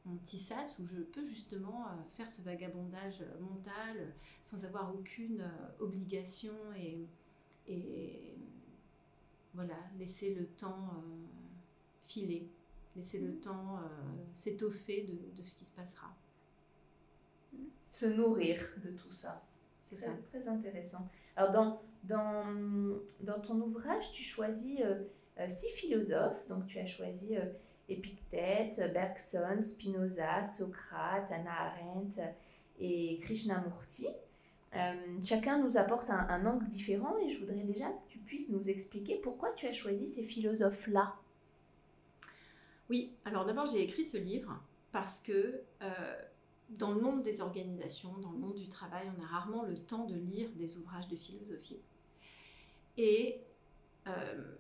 mon 0.06 0.18
petit 0.18 0.38
sas 0.38 0.78
où 0.78 0.86
je 0.86 0.98
peux 1.02 1.26
justement 1.26 1.88
euh, 1.88 1.96
faire 2.14 2.30
ce 2.30 2.44
vagabondage 2.44 3.24
mental 3.42 4.14
sans 4.44 4.64
avoir 4.64 4.94
aucune 4.94 5.42
euh, 5.42 5.84
obligation 5.84 6.54
et, 6.78 7.08
et 7.68 8.36
voilà, 9.56 9.78
laisser 9.98 10.36
le 10.36 10.46
temps 10.46 11.04
filer, 12.08 12.48
laisser 12.96 13.20
le 13.20 13.32
mm. 13.32 13.40
temps 13.40 13.80
s'étoffer 14.34 15.04
de, 15.04 15.38
de, 15.38 15.44
ce 15.44 15.56
qui 15.56 15.66
se 15.66 15.72
passera. 15.72 16.14
Se 17.90 18.06
nourrir 18.06 18.60
de 18.84 18.92
tout 18.92 19.12
ça. 19.12 19.42
C'est 19.84 19.96
ça. 19.96 20.12
Très 20.28 20.48
intéressant. 20.48 21.08
Alors, 21.36 21.52
dans, 21.52 21.82
dans, 22.04 22.44
dans 23.22 23.40
ton 23.40 23.60
ouvrage, 23.62 24.12
tu 24.12 24.24
choisis 24.24 24.82
euh, 24.82 25.04
euh, 25.40 25.48
six 25.48 25.70
philosophes. 25.70 26.48
Donc, 26.48 26.66
tu 26.66 26.80
as 26.80 26.86
choisi 26.86 27.38
euh, 27.38 27.46
Épictète, 27.88 28.82
Bergson, 28.94 29.62
Spinoza, 29.62 30.44
Socrate, 30.44 31.32
Anna 31.32 31.52
Arendt 31.52 32.20
et 32.80 33.18
Krishnamurti. 33.22 34.08
Chacun 35.24 35.60
nous 35.60 35.78
apporte 35.78 36.10
un, 36.10 36.46
angle 36.46 36.68
différent 36.68 37.18
et 37.18 37.30
je 37.30 37.40
voudrais 37.40 37.64
déjà 37.64 37.90
que 37.90 38.10
tu 38.10 38.20
puisses 38.20 38.50
nous 38.50 38.70
expliquer 38.70 39.18
pourquoi 39.18 39.52
tu 39.54 39.68
as 39.68 39.74
choisi 39.74 40.08
ces 40.08 40.24
philosophes-là. 40.24 41.16
Oui, 42.90 43.14
alors 43.26 43.46
d'abord 43.46 43.66
j'ai 43.66 43.82
écrit 43.82 44.04
ce 44.04 44.18
livre 44.18 44.60
parce 44.92 45.22
que 45.22 45.62
dans 46.70 46.92
le 46.92 47.00
monde 47.00 47.22
des 47.22 47.42
organisations, 47.42 48.18
dans 48.18 48.32
le 48.32 48.38
monde 48.38 48.56
du 48.56 48.68
travail, 48.68 49.08
on 49.18 49.24
a 49.24 49.26
rarement 49.26 49.64
le 49.64 49.78
temps 49.78 50.06
de 50.06 50.16
lire 50.16 50.50
des 50.56 50.78
ouvrages 50.78 51.08
de 51.08 51.16
philosophie. 51.16 51.80
Et 52.98 53.42
euh, 54.08 54.56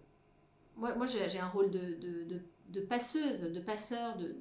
moi, 0.75 0.95
moi 0.95 1.06
j'ai 1.08 1.39
un 1.39 1.47
rôle 1.47 1.71
de, 1.71 2.80
passeuse, 2.88 3.41
de 3.41 3.60
passeur 3.60 4.17
de, 4.17 4.36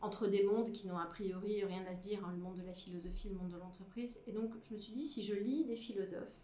entre 0.00 0.26
des 0.26 0.42
mondes 0.44 0.72
qui 0.72 0.86
n'ont 0.86 0.98
a 0.98 1.06
priori 1.06 1.64
rien 1.64 1.84
à 1.86 1.94
se 1.94 2.00
dire, 2.00 2.24
hein, 2.24 2.32
le 2.32 2.38
monde 2.38 2.56
de 2.56 2.62
la 2.62 2.74
philosophie, 2.74 3.30
le 3.30 3.36
monde 3.36 3.50
de 3.50 3.56
l'entreprise. 3.56 4.20
Et 4.26 4.32
donc, 4.32 4.52
je 4.62 4.74
me 4.74 4.78
suis 4.78 4.92
dit, 4.92 5.06
si 5.06 5.22
je 5.22 5.34
lis 5.34 5.64
des 5.64 5.76
philosophes 5.76 6.42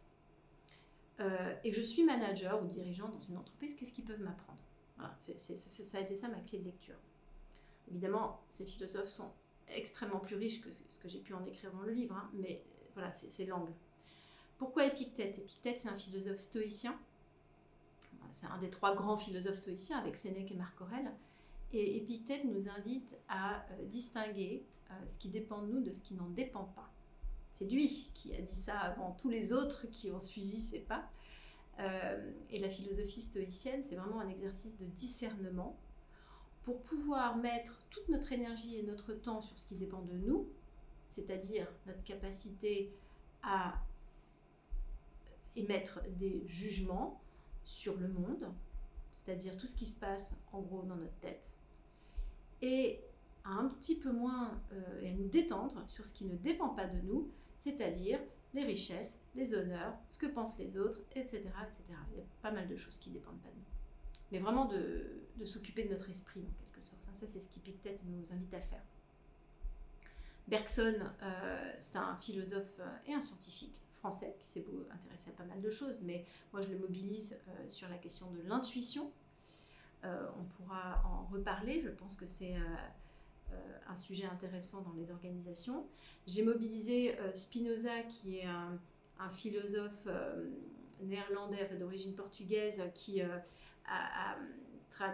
euh, 1.21 1.55
et 1.63 1.71
que 1.71 1.77
je 1.77 1.83
suis 1.83 2.05
manager 2.05 2.63
ou 2.63 2.67
dirigeant 2.67 3.09
dans 3.09 3.21
une 3.21 3.37
entreprise, 3.37 3.75
qu'est-ce 3.75 3.93
qu'ils 3.93 4.05
peuvent 4.05 4.23
m'apprendre? 4.23 4.59
Ça 5.19 5.99
a 5.99 6.01
été 6.01 6.15
ça 6.15 6.29
ma 6.29 6.41
clé 6.41 6.59
de 6.61 6.65
lecture. 6.65 6.99
Évidemment, 7.91 8.41
ces 8.49 8.65
philosophes 8.65 9.09
sont 9.09 9.31
extrêmement 9.69 10.21
plus 10.21 10.37
riche 10.37 10.63
que 10.63 10.71
ce 10.71 10.99
que 10.99 11.09
j'ai 11.09 11.19
pu 11.19 11.35
en 11.35 11.45
écrire 11.45 11.73
dans 11.73 11.83
le 11.83 11.93
livre, 11.93 12.15
hein, 12.17 12.31
mais 12.35 12.65
voilà, 12.95 13.11
c'est 13.13 13.45
l'angle. 13.47 13.73
Pourquoi 14.59 14.87
Épictète? 14.87 15.39
Épictète, 15.39 15.81
c'est 15.81 15.89
un 15.89 15.97
philosophe 15.97 16.39
stoïcien. 16.39 16.97
C'est 18.31 18.47
un 18.47 18.59
des 18.59 18.71
trois 18.71 18.95
grands 18.95 19.19
philosophes 19.19 19.57
stoïciens 19.57 19.99
avec 19.99 20.17
Sénèque 20.17 20.53
et 20.53 20.55
Marc 20.55 20.81
Aurèle. 20.81 21.13
Et 21.73 21.97
Épictète 21.97 22.45
nous 22.45 22.69
invite 22.69 23.17
à 23.29 23.57
euh, 23.57 23.85
distinguer 23.87 24.65
euh, 24.91 24.95
ce 25.07 25.19
qui 25.19 25.29
dépend 25.29 25.63
de 25.63 25.69
nous 25.69 25.81
de 25.81 25.91
ce 25.91 26.03
qui 26.03 26.15
n'en 26.15 26.29
dépend 26.29 26.65
pas. 26.65 26.91
C'est 27.55 27.65
lui 27.65 28.11
qui 28.15 28.35
a 28.35 28.41
dit 28.41 28.55
ça 28.55 28.79
avant 28.79 29.13
tous 29.13 29.31
les 29.31 29.53
autres 29.53 29.87
qui 29.91 30.11
ont 30.11 30.21
suivi 30.21 30.61
ses 30.61 30.81
pas. 30.81 31.09
Euh, 31.79 32.33
et 32.51 32.59
la 32.59 32.69
philosophie 32.69 33.21
stoïcienne, 33.21 33.83
c'est 33.83 33.97
vraiment 33.97 34.21
un 34.21 34.29
exercice 34.29 34.79
de 34.79 34.85
discernement 34.85 35.79
pour 36.65 36.83
pouvoir 36.83 37.37
mettre 37.37 37.83
toute 37.91 38.09
notre 38.09 38.33
énergie 38.33 38.77
et 38.77 38.83
notre 38.83 39.15
temps 39.15 39.41
sur 39.41 39.59
ce 39.59 39.65
qui 39.67 39.75
dépend 39.75 40.03
de 40.03 40.13
nous, 40.13 40.47
c'est-à-dire 41.09 41.67
notre 41.87 42.03
capacité 42.05 42.93
à 43.43 43.75
émettre 45.57 46.01
des 46.19 46.45
jugements 46.47 47.21
sur 47.65 47.97
le 47.97 48.09
monde, 48.09 48.53
c'est-à-dire 49.11 49.57
tout 49.57 49.67
ce 49.67 49.75
qui 49.75 49.87
se 49.87 49.99
passe 49.99 50.35
en 50.53 50.61
gros 50.61 50.83
dans 50.83 50.97
notre 50.97 51.19
tête, 51.21 51.55
et 52.63 53.01
à 53.45 53.51
un 53.51 53.69
petit 53.69 53.97
peu 53.97 54.13
moins 54.13 54.61
euh, 54.73 55.03
et 55.03 55.11
à 55.11 55.13
nous 55.13 55.29
détendre 55.29 55.85
sur 55.89 56.07
ce 56.07 56.15
qui 56.15 56.25
ne 56.25 56.37
dépend 56.37 56.71
pas 56.71 56.87
de 56.87 57.01
nous, 57.03 57.31
c'est-à-dire 57.57 58.19
les 58.55 58.65
richesses, 58.65 59.19
les 59.35 59.55
honneurs, 59.55 59.95
ce 60.09 60.19
que 60.19 60.27
pensent 60.27 60.59
les 60.59 60.79
autres, 60.79 61.01
etc., 61.15 61.39
etc. 61.39 61.83
Il 62.13 62.19
y 62.19 62.21
a 62.23 62.25
pas 62.41 62.51
mal 62.51 62.69
de 62.69 62.77
choses 62.77 62.99
qui 62.99 63.11
ne 63.11 63.15
dépendent 63.15 63.41
pas 63.41 63.51
de 63.51 63.57
nous 63.57 63.73
mais 64.33 64.39
vraiment 64.39 64.65
de, 64.65 65.05
s'occuper 65.45 65.85
de 65.85 65.91
notre 65.91 66.09
esprit 66.09 66.41
en 66.41 66.53
quelque 66.65 66.83
sorte. 66.83 67.03
Ça, 67.13 67.27
c'est 67.27 67.39
ce 67.39 67.53
qu'Épictète 67.53 68.01
nous 68.05 68.25
invite 68.33 68.55
à 68.55 68.61
faire. 68.61 68.83
Bergson, 70.49 70.95
euh, 71.23 71.73
c'est 71.79 71.99
un 71.99 72.17
philosophe 72.17 72.81
euh, 72.81 72.97
et 73.07 73.15
un 73.15 73.21
scientifique 73.21 73.81
français 73.99 74.35
qui 74.41 74.49
s'est 74.49 74.67
intéressé 74.91 75.31
à 75.31 75.35
pas 75.35 75.45
mal 75.45 75.61
de 75.61 75.71
choses, 75.71 76.01
mais 76.03 76.25
moi 76.53 76.61
je 76.61 76.69
le 76.69 76.79
mobilise 76.79 77.39
sur 77.69 77.89
la 77.89 77.99
question 77.99 78.29
de 78.33 78.41
l'intuition. 78.41 79.13
On 80.05 80.45
pourra 80.57 81.03
en 81.05 81.33
reparler, 81.33 81.81
je 81.81 81.89
pense 81.89 82.17
que 82.17 82.27
c'est 82.27 82.55
un 83.87 83.95
sujet 83.95 84.25
intéressant 84.25 84.83
dans 84.83 84.95
les 84.95 85.11
organisations. 85.11 85.87
J'ai 86.27 86.43
mobilisé 86.43 87.17
Spinoza, 87.35 88.03
qui 88.03 88.39
est 88.39 88.47
un, 88.47 88.79
philosophe 89.31 90.09
néerlandais 91.01 91.69
d'origine 91.79 92.15
portugaise, 92.15 92.83
qui 92.95 93.23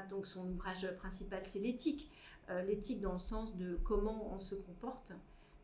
donc 0.08 0.26
son 0.26 0.48
ouvrage 0.50 0.90
principal, 0.96 1.42
c'est 1.44 1.60
l'éthique. 1.60 2.10
Euh, 2.50 2.62
l'éthique 2.62 3.00
dans 3.00 3.12
le 3.12 3.18
sens 3.18 3.56
de 3.56 3.76
comment 3.84 4.32
on 4.32 4.38
se 4.38 4.54
comporte. 4.54 5.12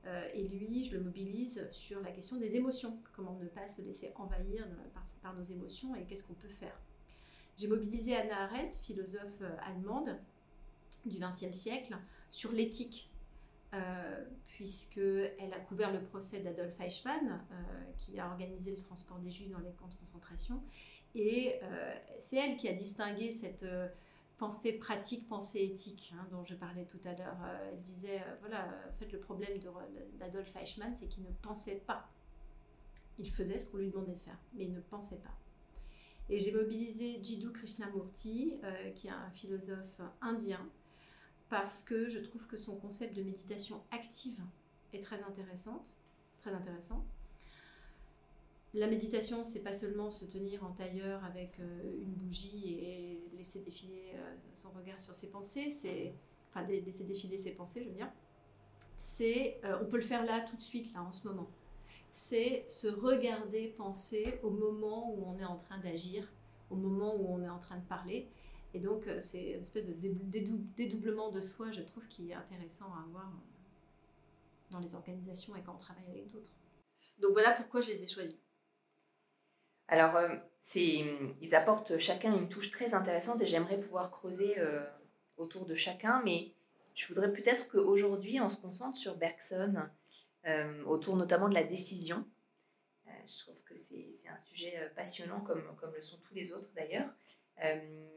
Euh, 0.06 0.28
et 0.34 0.46
lui, 0.48 0.84
je 0.84 0.96
le 0.96 1.02
mobilise 1.02 1.66
sur 1.70 2.00
la 2.02 2.10
question 2.10 2.36
des 2.36 2.56
émotions. 2.56 2.98
Comment 3.16 3.38
ne 3.40 3.48
pas 3.48 3.68
se 3.68 3.80
laisser 3.80 4.12
envahir 4.16 4.66
par, 5.22 5.34
nos 5.34 5.44
émotions 5.44 5.94
et 5.94 6.04
qu'est-ce 6.04 6.24
qu'on 6.24 6.34
peut 6.34 6.48
faire. 6.48 6.78
J'ai 7.56 7.68
mobilisé 7.68 8.16
Anna 8.16 8.44
Arendt, 8.44 8.78
philosophe 8.82 9.40
euh, 9.42 9.56
allemande 9.66 10.18
du 11.06 11.18
XXe 11.18 11.56
siècle, 11.56 11.96
sur 12.30 12.52
l'éthique. 12.52 13.10
puisqu'elle 14.46 15.52
a 15.52 15.58
couvert 15.58 15.92
le 15.92 16.00
procès 16.00 16.38
d'Adolf 16.38 16.80
Eichmann, 16.80 17.44
qui 17.96 18.18
a 18.20 18.28
organisé 18.28 18.70
le 18.70 18.80
transport 18.80 19.18
des 19.18 19.32
Juifs 19.32 19.50
dans 19.50 19.58
les 19.58 19.72
camps 19.72 19.88
de 19.88 19.94
concentration, 19.96 20.62
et 21.14 21.60
euh, 21.62 21.94
c'est 22.20 22.36
elle 22.36 22.56
qui 22.56 22.68
a 22.68 22.72
distingué 22.72 23.30
cette 23.30 23.62
euh, 23.62 23.88
pensée 24.38 24.72
pratique, 24.72 25.28
pensée 25.28 25.62
éthique 25.62 26.12
hein, 26.16 26.26
dont 26.30 26.44
je 26.44 26.54
parlais 26.54 26.84
tout 26.84 27.00
à 27.04 27.12
l'heure. 27.12 27.36
Euh, 27.44 27.70
elle 27.72 27.80
disait, 27.82 28.22
voilà, 28.40 28.66
en 28.88 28.98
fait, 28.98 29.12
le 29.12 29.20
problème 29.20 29.58
d'Adolf 30.18 30.54
Eichmann, 30.56 30.94
c'est 30.96 31.06
qu'il 31.06 31.22
ne 31.22 31.30
pensait 31.42 31.82
pas. 31.86 32.08
Il 33.18 33.30
faisait 33.30 33.58
ce 33.58 33.66
qu'on 33.66 33.78
lui 33.78 33.90
demandait 33.90 34.12
de 34.12 34.18
faire, 34.18 34.38
mais 34.54 34.64
il 34.64 34.72
ne 34.72 34.80
pensait 34.80 35.18
pas. 35.18 35.36
Et 36.30 36.40
j'ai 36.40 36.52
mobilisé 36.52 37.20
Jiddu 37.22 37.50
Krishnamurti, 37.52 38.54
qui 38.94 39.08
est 39.08 39.10
un 39.10 39.30
philosophe 39.30 40.00
indien, 40.22 40.66
parce 41.50 41.82
que 41.82 42.08
je 42.08 42.18
trouve 42.18 42.46
que 42.46 42.56
son 42.56 42.76
concept 42.76 43.14
de 43.14 43.22
méditation 43.22 43.82
active 43.90 44.40
est 44.92 45.02
très 45.02 45.22
intéressante, 45.22 45.96
très 46.38 46.52
intéressant. 46.52 47.04
La 48.74 48.88
méditation, 48.88 49.44
c'est 49.44 49.62
pas 49.62 49.72
seulement 49.72 50.10
se 50.10 50.24
tenir 50.24 50.64
en 50.64 50.72
tailleur 50.72 51.24
avec 51.24 51.60
euh, 51.60 52.02
une 52.02 52.12
bougie 52.12 52.74
et 52.74 53.22
laisser 53.36 53.60
défiler 53.60 54.10
euh, 54.14 54.34
son 54.52 54.70
regard 54.72 54.98
sur 54.98 55.14
ses 55.14 55.28
pensées, 55.28 55.70
c'est 55.70 56.12
enfin 56.50 56.66
laisser 56.66 57.04
défiler 57.04 57.36
ses 57.36 57.52
pensées, 57.52 57.84
je 57.84 57.88
veux 57.88 57.94
dire. 57.94 58.10
C'est, 58.98 59.60
euh, 59.64 59.78
on 59.80 59.86
peut 59.86 59.96
le 59.96 60.02
faire 60.02 60.24
là 60.24 60.40
tout 60.40 60.56
de 60.56 60.62
suite, 60.62 60.92
là 60.92 61.04
en 61.04 61.12
ce 61.12 61.28
moment. 61.28 61.48
C'est 62.16 62.64
se 62.68 62.86
regarder 62.86 63.74
penser 63.76 64.38
au 64.44 64.50
moment 64.50 65.12
où 65.12 65.24
on 65.26 65.36
est 65.36 65.44
en 65.44 65.56
train 65.56 65.78
d'agir, 65.78 66.32
au 66.70 66.76
moment 66.76 67.16
où 67.16 67.26
on 67.28 67.42
est 67.42 67.48
en 67.48 67.58
train 67.58 67.76
de 67.76 67.84
parler. 67.86 68.28
Et 68.72 68.78
donc, 68.78 69.02
c'est 69.18 69.50
une 69.50 69.62
espèce 69.62 69.84
de 69.84 69.94
dédoublement 70.76 71.32
de 71.32 71.40
soi, 71.40 71.72
je 71.72 71.80
trouve, 71.80 72.06
qui 72.06 72.30
est 72.30 72.34
intéressant 72.34 72.86
à 72.94 73.02
avoir 73.04 73.32
dans 74.70 74.78
les 74.78 74.94
organisations 74.94 75.56
et 75.56 75.62
quand 75.62 75.74
on 75.74 75.78
travaille 75.78 76.08
avec 76.08 76.30
d'autres. 76.30 76.52
Donc 77.18 77.32
voilà 77.32 77.50
pourquoi 77.50 77.80
je 77.80 77.88
les 77.88 78.04
ai 78.04 78.06
choisis. 78.06 78.36
Alors, 79.88 80.14
euh, 80.14 80.36
ils 80.76 81.54
apportent 81.56 81.98
chacun 81.98 82.32
une 82.38 82.48
touche 82.48 82.70
très 82.70 82.94
intéressante 82.94 83.42
et 83.42 83.46
j'aimerais 83.46 83.80
pouvoir 83.80 84.12
creuser 84.12 84.56
euh, 84.60 84.84
autour 85.36 85.66
de 85.66 85.74
chacun, 85.74 86.22
mais 86.24 86.52
je 86.94 87.08
voudrais 87.08 87.32
peut-être 87.32 87.66
qu'aujourd'hui, 87.68 88.40
on 88.40 88.48
se 88.48 88.56
concentre 88.56 88.96
sur 88.96 89.16
Bergson, 89.16 89.74
euh, 89.76 89.86
autour 90.86 91.16
notamment 91.16 91.48
de 91.48 91.54
la 91.54 91.64
décision. 91.64 92.26
je 93.06 93.38
trouve 93.38 93.62
que 93.64 93.74
c'est 93.74 94.28
un 94.28 94.38
sujet 94.38 94.92
passionnant 94.94 95.40
comme, 95.40 95.62
le 95.94 96.00
sont 96.00 96.18
tous 96.18 96.34
les 96.34 96.52
autres 96.52 96.72
d'ailleurs. 96.74 97.10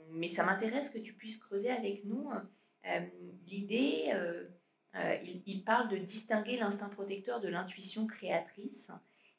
mais 0.10 0.28
ça 0.28 0.44
m'intéresse 0.44 0.90
que 0.90 1.00
tu 1.00 1.14
puisses 1.14 1.38
creuser 1.38 1.70
avec 1.70 2.04
nous 2.06 2.30
l'idée, 3.48 4.12
il, 5.46 5.64
parle 5.64 5.90
de 5.90 5.98
distinguer 5.98 6.58
l'instinct 6.58 6.90
protecteur 6.90 7.40
de 7.40 7.48
l'intuition 7.48 8.08
créatrice. 8.08 8.92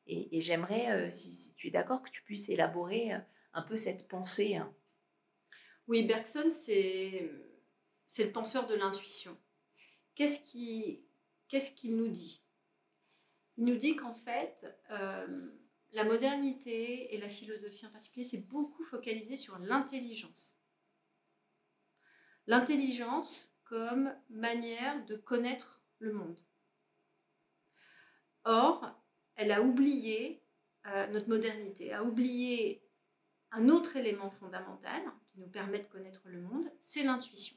Et, 0.06 0.40
j'aimerais, 0.40 1.10
si, 1.10 1.54
tu 1.54 1.68
es 1.68 1.70
d'accord, 1.70 2.00
que 2.00 2.10
tu 2.10 2.22
puisses 2.22 2.48
élaborer 2.48 3.12
un 3.52 3.62
peu 3.62 3.76
cette 3.76 4.08
pensée. 4.08 4.56
Hein. 4.56 4.74
Oui, 5.86 6.02
Bergson, 6.02 6.50
c'est 6.50 7.30
le 8.18 8.32
penseur 8.32 8.66
de 8.66 8.74
l'intuition. 8.74 9.36
Qu'est-ce 10.14 10.40
qu'il 10.42 11.96
nous 11.96 12.08
dit? 12.08 12.42
Il 13.58 13.64
nous 13.64 13.76
dit 13.76 13.96
qu'en 13.96 14.14
fait, 14.14 14.72
euh, 14.90 15.50
la 15.90 16.04
modernité 16.04 17.12
et 17.12 17.18
la 17.18 17.28
philosophie 17.28 17.86
en 17.86 17.90
particulier, 17.90 18.24
c'est 18.24 18.46
beaucoup 18.46 18.84
focalisé 18.84 19.36
sur 19.36 19.58
l'intelligence. 19.58 20.56
L'intelligence 22.46 23.52
comme 23.64 24.14
manière 24.30 25.04
de 25.06 25.16
connaître 25.16 25.82
le 25.98 26.12
monde. 26.12 26.40
Or, 28.44 28.96
elle 29.34 29.50
a 29.50 29.60
oublié, 29.60 30.40
euh, 30.86 31.08
notre 31.08 31.28
modernité 31.28 31.92
a 31.92 32.04
oublié 32.04 32.88
un 33.50 33.68
autre 33.68 33.96
élément 33.96 34.30
fondamental 34.30 35.02
qui 35.26 35.40
nous 35.40 35.48
permet 35.48 35.80
de 35.80 35.88
connaître 35.88 36.22
le 36.28 36.40
monde, 36.40 36.70
c'est 36.80 37.02
l'intuition. 37.02 37.56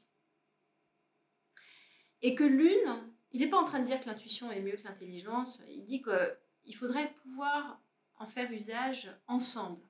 Et 2.22 2.34
que 2.34 2.44
l'une 2.44 3.11
il 3.32 3.40
n'est 3.40 3.48
pas 3.48 3.60
en 3.60 3.64
train 3.64 3.80
de 3.80 3.84
dire 3.84 4.00
que 4.00 4.06
l'intuition 4.06 4.50
est 4.50 4.60
mieux 4.60 4.76
que 4.76 4.84
l'intelligence. 4.84 5.62
Il 5.68 5.84
dit 5.84 6.02
qu'il 6.02 6.76
faudrait 6.76 7.12
pouvoir 7.22 7.80
en 8.16 8.26
faire 8.26 8.50
usage 8.52 9.10
ensemble. 9.26 9.82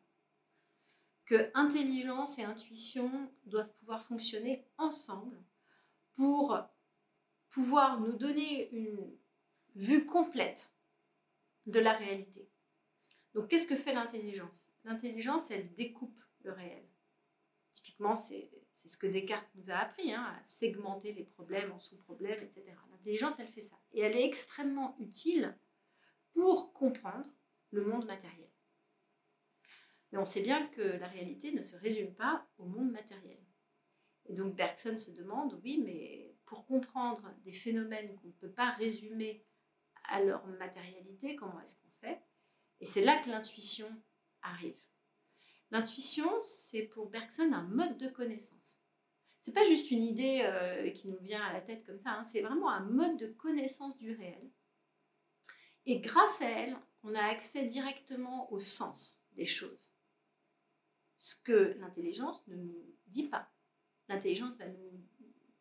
Que 1.26 1.50
intelligence 1.55 2.38
et 2.38 2.44
intuition 2.44 3.31
doivent 3.44 3.72
pouvoir 3.78 4.02
fonctionner 4.02 4.66
ensemble 4.78 5.42
pour 6.14 6.59
pouvoir 7.48 8.00
nous 8.00 8.12
donner 8.12 8.70
une 8.70 9.16
vue 9.74 10.07
complète 10.07 10.72
de 11.66 11.81
la 11.81 11.92
réalité. 11.92 12.48
Donc 13.35 13.48
qu'est-ce 13.48 13.66
que 13.66 13.76
fait 13.76 13.94
l'intelligence? 13.94 14.68
L'intelligence, 14.85 15.50
elle 15.50 15.72
découpe 15.74 16.20
le 16.42 16.52
réel. 16.52 16.87
Typiquement, 17.72 18.16
c'est 18.16 18.50
ce 18.72 18.96
que 18.96 19.06
Descartes 19.06 19.48
nous 19.54 19.70
a 19.70 19.74
appris, 19.74 20.12
hein, 20.12 20.35
à 20.38 20.44
segmenter 20.44 21.12
les 21.12 21.24
problèmes 21.24 21.72
en 21.72 21.78
sous-problèmes, 21.78 22.42
etc. 22.42 22.64
L'intelligence, 22.90 23.38
elle 23.38 23.48
fait 23.48 23.61
ça. 23.61 23.76
Et 23.92 24.00
elle 24.00 24.16
est 24.16 24.24
extrêmement 24.24 24.96
utile 24.98 25.56
pour 26.32 26.72
comprendre 26.72 27.28
le 27.70 27.85
monde 27.85 28.06
matériel. 28.06 28.48
Mais 30.11 30.18
on 30.18 30.24
sait 30.24 30.42
bien 30.42 30.66
que 30.68 30.82
la 30.82 31.08
réalité 31.08 31.52
ne 31.52 31.62
se 31.62 31.76
résume 31.76 32.14
pas 32.14 32.46
au 32.58 32.66
monde 32.66 32.90
matériel. 32.90 33.38
Et 34.26 34.35
donc 34.35 34.54
Bergson 34.54 34.98
se 34.98 35.11
demande, 35.11 35.58
oui, 35.62 35.82
mais 35.85 36.37
pour 36.44 36.66
comprendre 36.66 37.35
des 37.44 37.52
phénomènes 37.52 38.14
qu'on 38.16 38.28
ne 38.28 38.32
peut 38.32 38.52
pas 38.52 38.70
résumer 38.70 39.44
à 40.04 40.22
leur 40.22 40.46
matérialité, 40.46 41.37
comment 41.37 41.61
est-ce 41.61 41.76
qu'on 41.76 41.90
fait? 42.00 42.20
Et 42.80 42.85
c'est 42.85 43.04
là 43.04 43.22
que 43.22 43.30
l'intuition 43.30 43.88
arrive. 44.42 44.80
L'intuition, 45.72 46.30
c'est 46.42 46.82
pour 46.82 47.08
Bergson 47.08 47.50
un 47.54 47.62
mode 47.62 47.96
de 47.96 48.06
connaissance. 48.06 48.82
C'est 49.40 49.54
pas 49.54 49.64
juste 49.64 49.90
une 49.90 50.02
idée 50.02 50.42
euh, 50.44 50.90
qui 50.90 51.08
nous 51.08 51.18
vient 51.18 51.42
à 51.42 51.54
la 51.54 51.62
tête 51.62 51.82
comme 51.87 51.98
ça, 51.98 52.11
hein. 52.11 52.24
c'est 52.24 52.42
vraiment 52.42 52.68
un 52.68 52.85
mode 52.85 53.16
de 53.16 53.28
connaissance 53.28 53.96
du 53.96 54.12
réel. 54.12 54.50
Et 55.87 56.00
grâce 56.00 56.42
à 56.42 56.48
elle, 56.50 56.76
on 57.02 57.14
a 57.14 57.22
accès 57.22 57.64
directement 57.64 58.52
au 58.52 58.58
sens 58.58 59.24
des 59.32 59.46
choses. 59.46 59.94
Ce 61.16 61.37
que 61.37 61.74
l'intelligence 61.80 62.46
ne 62.48 62.56
nous 62.56 62.94
dit 63.06 63.28
pas. 63.28 63.50
L'intelligence 64.08 64.58
va 64.58 64.68
nous 64.68 65.02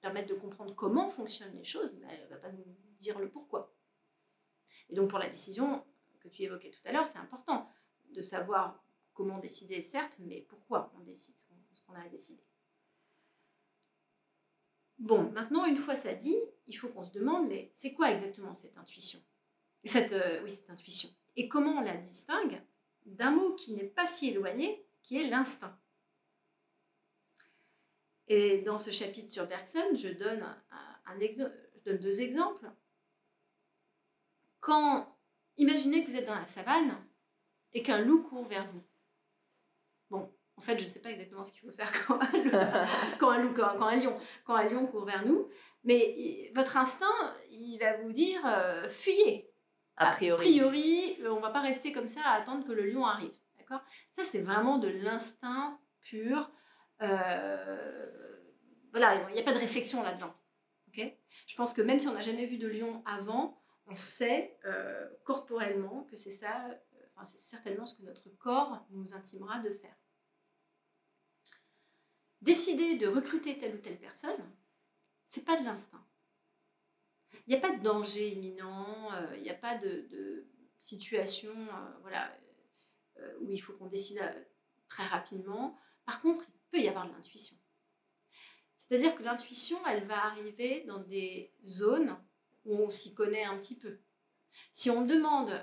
permettre 0.02 0.28
de 0.28 0.39
comprendre 0.39 0.76
comment 0.76 1.08
fonctionnent 1.08 1.56
les 1.56 1.63
choses, 1.63 1.95
mais 2.02 2.08
elle 2.12 2.26
ne 2.26 2.30
va 2.30 2.36
pas 2.36 2.52
nous 2.52 2.65
dire 3.00 3.17
le 3.17 3.30
pourquoi. 3.30 3.74
Et 4.89 4.93
donc 4.93 5.10
pour 5.10 5.19
la 5.19 5.30
décision 5.30 5.86
que 6.19 6.28
tu 6.28 6.43
évoquais 6.43 6.71
tout 6.71 6.82
à 6.84 6.91
l'heure, 6.91 7.08
c'est 7.08 7.17
important 7.17 7.71
de 8.10 8.21
savoir 8.21 8.84
comment 9.13 9.39
décider, 9.39 9.82
certes, 9.82 10.17
mais 10.19 10.41
pourquoi 10.41 10.91
on 10.97 11.02
décide 11.02 11.36
ce 11.38 11.84
qu'on 11.86 11.93
a 11.93 12.02
à 12.02 12.10
décider. 12.10 12.43
Bon, 15.00 15.32
maintenant, 15.32 15.65
une 15.65 15.78
fois 15.78 15.95
ça 15.95 16.13
dit, 16.13 16.38
il 16.67 16.78
faut 16.78 16.88
qu'on 16.88 17.04
se 17.04 17.12
demande, 17.12 17.47
mais 17.47 17.71
c'est 17.74 17.93
quoi 17.93 18.12
exactement 18.12 18.54
cette 18.54 18.78
intuition? 18.78 19.19
Cette, 19.84 20.13
euh, 20.13 20.41
Oui, 20.43 20.52
cette 20.52 20.69
intuition? 20.69 21.10
Et 21.36 21.47
comment 21.47 21.80
on 21.80 21.82
la 21.82 21.97
distingue 21.97 22.62
d'un 23.06 23.32
mot 23.32 23.56
qui 23.56 23.74
n'est 23.74 23.84
pas 23.84 24.06
si 24.06 24.30
éloigné, 24.30 24.86
qui 25.02 25.17
est 25.17 25.28
l'instinct? 25.28 25.76
Et 28.28 28.62
dans 28.62 28.78
ce 28.78 28.91
chapitre 28.91 29.32
sur 29.32 29.47
Bergson, 29.47 29.95
je 29.95 30.10
donne, 30.10 30.45
je 31.19 31.80
donne 31.84 31.97
deux 31.97 32.21
exemples. 32.21 32.69
Quand, 34.60 35.17
imaginez 35.58 36.06
que 36.06 36.12
vous 36.12 36.17
êtes 36.17 36.28
dans 36.28 36.36
la 36.36 36.45
savane 36.45 36.95
et 37.74 37.82
qu'un 37.82 38.02
loup 38.02 38.21
court 38.24 38.45
vers 38.45 38.71
vous. 38.71 38.84
En 40.62 40.63
fait, 40.63 40.78
je 40.78 40.84
ne 40.84 40.89
sais 40.89 41.00
pas 41.00 41.10
exactement 41.10 41.43
ce 41.43 41.52
qu'il 41.52 41.67
faut 41.67 41.76
faire 41.76 41.91
quand 43.17 43.32
un, 43.32 43.39
loup, 43.39 43.52
quand, 43.56 43.82
un 43.82 43.95
lion, 43.95 44.15
quand 44.45 44.54
un 44.54 44.69
lion 44.69 44.86
court 44.86 45.06
vers 45.06 45.26
nous, 45.26 45.50
mais 45.84 46.52
votre 46.54 46.78
instinct, 46.78 47.36
il 47.50 47.80
va 47.80 47.97
vous 47.97 48.12
dire 48.13 48.39
euh, 48.45 48.88
fuyez. 48.88 49.52
A 49.97 50.12
priori. 50.12 50.45
A 50.45 50.52
priori, 50.52 51.17
on 51.28 51.39
va 51.39 51.50
pas 51.50 51.62
rester 51.62 51.91
comme 51.91 52.08
ça 52.08 52.21
à 52.24 52.36
attendre 52.36 52.63
que 52.63 52.74
le 52.74 52.86
lion 52.86 53.08
arrive. 53.08 53.34
D'accord? 53.58 53.82
Ça, 54.12 54.24
c'est 54.24 54.41
vraiment 54.41 54.78
de 54.78 54.88
l'instinct 54.88 55.80
pur. 56.02 56.52
Euh, 57.02 58.06
voilà, 58.91 59.15
il 59.30 59.34
n'y 59.34 59.41
a 59.41 59.43
pas 59.43 59.54
de 59.54 59.58
réflexion 59.58 60.04
là-dedans. 60.04 60.36
ok? 60.89 61.12
Je 61.47 61.56
pense 61.56 61.74
que 61.74 61.82
même 61.82 61.97
si 61.97 62.08
on 62.08 62.13
n'a 62.13 62.21
jamais 62.21 62.45
vu 62.45 62.60
de 62.60 62.67
lion 62.67 63.02
avant, 63.08 63.60
on 63.88 63.95
sait 63.95 64.60
euh, 64.65 65.10
corporellement 65.24 66.04
que 66.04 66.15
c'est 66.15 66.30
ça, 66.30 66.67
c'est 67.24 67.39
certainement 67.39 67.88
ce 67.88 67.95
que 68.00 68.04
notre 68.04 68.30
corps 68.38 68.86
nous 68.91 69.15
intimera 69.15 69.58
de 69.58 69.71
faire. 69.71 69.95
Décider 72.41 72.97
de 72.97 73.08
recruter 73.08 73.58
telle 73.58 73.75
ou 73.75 73.77
telle 73.77 73.99
personne, 73.99 74.51
c'est 75.25 75.45
pas 75.45 75.58
de 75.58 75.63
l'instinct. 75.63 76.04
Il 77.45 77.51
n'y 77.51 77.56
a 77.56 77.62
pas 77.62 77.75
de 77.75 77.84
danger 77.84 78.30
imminent, 78.30 79.13
euh, 79.13 79.36
il 79.38 79.43
n'y 79.43 79.49
a 79.49 79.56
pas 79.56 79.77
de, 79.77 80.47
situation 80.80 81.51
euh, 81.51 81.99
voilà, 82.01 82.36
euh, 83.19 83.38
où 83.41 83.51
il 83.51 83.60
faut 83.60 83.73
qu'on 83.73 83.86
décide 83.86 84.19
très 84.88 85.06
rapidement. 85.06 85.77
Par 86.06 86.19
contre, 86.21 86.43
il 86.49 86.60
peut 86.71 86.80
y 86.80 86.88
avoir 86.88 87.08
de 87.08 87.13
l'intuition. 87.13 87.56
C'est-à-dire 88.75 89.13
que 89.15 89.21
l'intuition, 89.21 89.77
elle 89.86 90.06
va 90.08 90.25
arriver 90.25 90.84
dans 90.88 90.97
des 90.97 91.54
zones 91.63 92.17
où 92.65 92.75
on 92.75 92.89
s'y 92.89 93.13
connaît 93.13 93.43
un 93.43 93.58
petit 93.60 93.77
peu. 93.77 93.99
Si 94.71 94.89
on 94.89 95.06
demande 95.06 95.54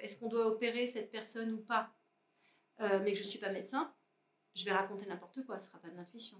est-ce 0.00 0.18
qu'on 0.18 0.28
doit 0.28 0.46
opérer 0.46 0.86
cette 0.86 1.10
personne 1.10 1.52
ou 1.52 1.58
pas, 1.58 1.94
mais 2.78 3.12
que 3.12 3.18
je 3.18 3.24
ne 3.24 3.28
suis 3.28 3.38
pas 3.38 3.50
médecin, 3.50 3.94
je 4.54 4.64
vais 4.64 4.72
raconter 4.72 5.06
n'importe 5.06 5.44
quoi, 5.44 5.58
ce 5.58 5.66
ne 5.66 5.68
sera 5.70 5.78
pas 5.80 5.88
de 5.88 5.96
l'intuition. 5.96 6.38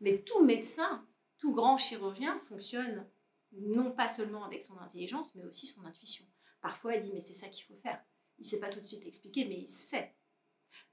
Mais 0.00 0.22
tout 0.22 0.44
médecin, 0.44 1.06
tout 1.38 1.52
grand 1.52 1.76
chirurgien 1.76 2.38
fonctionne 2.40 3.06
non 3.52 3.90
pas 3.90 4.08
seulement 4.08 4.44
avec 4.44 4.62
son 4.62 4.78
intelligence, 4.78 5.34
mais 5.34 5.44
aussi 5.44 5.66
son 5.66 5.84
intuition. 5.84 6.24
Parfois, 6.60 6.94
il 6.94 7.02
dit, 7.02 7.12
mais 7.12 7.20
c'est 7.20 7.34
ça 7.34 7.48
qu'il 7.48 7.64
faut 7.64 7.76
faire. 7.76 8.02
Il 8.38 8.42
ne 8.42 8.46
sait 8.46 8.60
pas 8.60 8.68
tout 8.68 8.80
de 8.80 8.86
suite 8.86 9.06
expliquer, 9.06 9.44
mais 9.46 9.58
il 9.58 9.68
sait. 9.68 10.14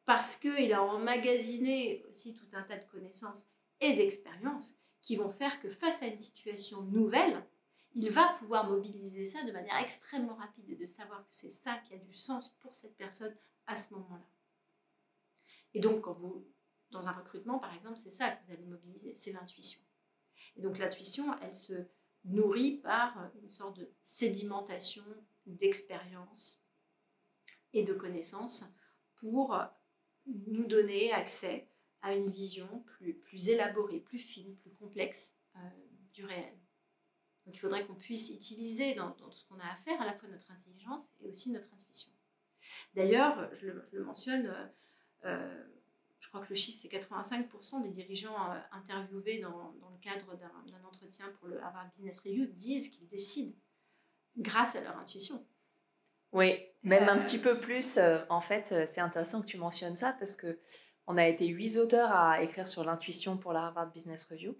Parce 0.05 0.37
qu'il 0.37 0.73
a 0.73 0.81
emmagasiné 0.81 2.03
aussi 2.09 2.33
tout 2.33 2.47
un 2.53 2.63
tas 2.63 2.77
de 2.77 2.85
connaissances 2.85 3.47
et 3.79 3.93
d'expériences 3.93 4.75
qui 5.01 5.15
vont 5.15 5.29
faire 5.29 5.59
que 5.59 5.69
face 5.69 6.01
à 6.01 6.07
une 6.07 6.17
situation 6.17 6.81
nouvelle, 6.81 7.45
il 7.93 8.09
va 8.11 8.33
pouvoir 8.39 8.69
mobiliser 8.69 9.25
ça 9.25 9.43
de 9.43 9.51
manière 9.51 9.77
extrêmement 9.77 10.35
rapide 10.35 10.69
et 10.69 10.75
de 10.75 10.85
savoir 10.85 11.19
que 11.21 11.33
c'est 11.33 11.49
ça 11.49 11.77
qui 11.77 11.93
a 11.93 11.97
du 11.97 12.13
sens 12.13 12.49
pour 12.59 12.75
cette 12.75 12.97
personne 12.97 13.35
à 13.65 13.75
ce 13.75 13.93
moment-là. 13.93 14.25
Et 15.73 15.79
donc, 15.79 16.05
dans 16.91 17.07
un 17.07 17.11
recrutement, 17.11 17.59
par 17.59 17.73
exemple, 17.73 17.97
c'est 17.97 18.11
ça 18.11 18.31
que 18.31 18.45
vous 18.45 18.53
allez 18.53 18.65
mobiliser, 18.65 19.13
c'est 19.13 19.31
l'intuition. 19.31 19.81
Et 20.55 20.61
donc, 20.61 20.77
l'intuition, 20.77 21.37
elle 21.41 21.55
se 21.55 21.73
nourrit 22.25 22.77
par 22.77 23.31
une 23.41 23.49
sorte 23.49 23.77
de 23.77 23.91
sédimentation 24.01 25.05
d'expérience 25.45 26.61
et 27.73 27.83
de 27.83 27.93
connaissances 27.93 28.65
pour 29.15 29.57
nous 30.25 30.65
donner 30.65 31.11
accès 31.13 31.69
à 32.01 32.13
une 32.13 32.29
vision 32.29 32.83
plus, 33.21 33.49
élaborée, 33.49 33.99
plus 33.99 34.19
fine, 34.19 34.55
plus 34.57 34.71
complexe 34.71 35.37
euh, 35.55 35.59
du 36.13 36.25
réel. 36.25 36.57
Donc 37.45 37.55
il 37.55 37.59
faudrait 37.59 37.85
qu'on 37.85 37.95
puisse 37.95 38.29
utiliser 38.29 38.93
dans, 38.93 39.11
tout 39.11 39.31
ce 39.31 39.45
qu'on 39.45 39.59
a 39.59 39.65
à 39.65 39.75
faire 39.77 40.01
à 40.01 40.05
la 40.05 40.13
fois 40.13 40.29
notre 40.29 40.51
intelligence 40.51 41.09
et 41.21 41.29
aussi 41.29 41.51
notre 41.51 41.73
intuition. 41.73 42.11
D'ailleurs, 42.93 43.53
je, 43.53 43.67
le, 43.67 44.03
mentionne, 44.03 44.47
euh, 44.47 44.67
je 45.23 46.27
crois 46.29 46.41
que 46.41 46.49
le 46.49 46.55
chiffre 46.55 46.79
c'est 46.81 46.89
85% 46.89 47.83
des 47.83 47.89
dirigeants 47.89 48.51
euh, 48.51 48.59
interviewés 48.71 49.39
dans, 49.39 49.73
dans 49.79 49.89
le 49.89 49.97
cadre 50.01 50.35
d'un 50.35 50.83
entretien 50.85 51.25
pour 51.39 51.47
le 51.47 51.61
Harvard 51.61 51.89
Business 51.89 52.19
Review 52.19 52.45
disent 52.47 52.89
qu'ils 52.89 53.07
décident 53.07 53.53
grâce 54.37 54.75
à 54.75 54.81
leur 54.81 54.97
intuition. 54.97 55.45
Oui, 56.33 56.59
Même 56.83 57.07
un 57.07 57.17
petit 57.17 57.39
peu 57.39 57.59
plus, 57.59 57.97
en 58.29 58.41
fait, 58.41 58.85
c'est 58.85 58.99
intéressant 58.99 59.41
que 59.41 59.47
tu 59.47 59.57
mentionnes 59.57 59.95
ça 59.95 60.13
parce 60.19 60.35
que 60.35 60.59
on 61.07 61.17
a 61.17 61.25
été 61.25 61.47
huit 61.47 61.77
auteurs 61.77 62.11
à 62.11 62.43
écrire 62.43 62.67
sur 62.67 62.83
l'intuition 62.83 63.37
pour 63.37 63.53
la 63.53 63.67
Harvard 63.67 63.91
Business 63.91 64.25
Review 64.25 64.57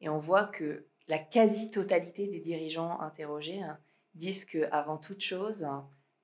et 0.00 0.08
on 0.08 0.18
voit 0.18 0.44
que 0.44 0.86
la 1.08 1.18
quasi-totalité 1.18 2.26
des 2.26 2.40
dirigeants 2.40 2.98
interrogés 3.00 3.62
hein, 3.62 3.76
disent 4.14 4.46
que 4.46 4.66
avant 4.72 4.96
toute 4.96 5.20
chose, 5.20 5.66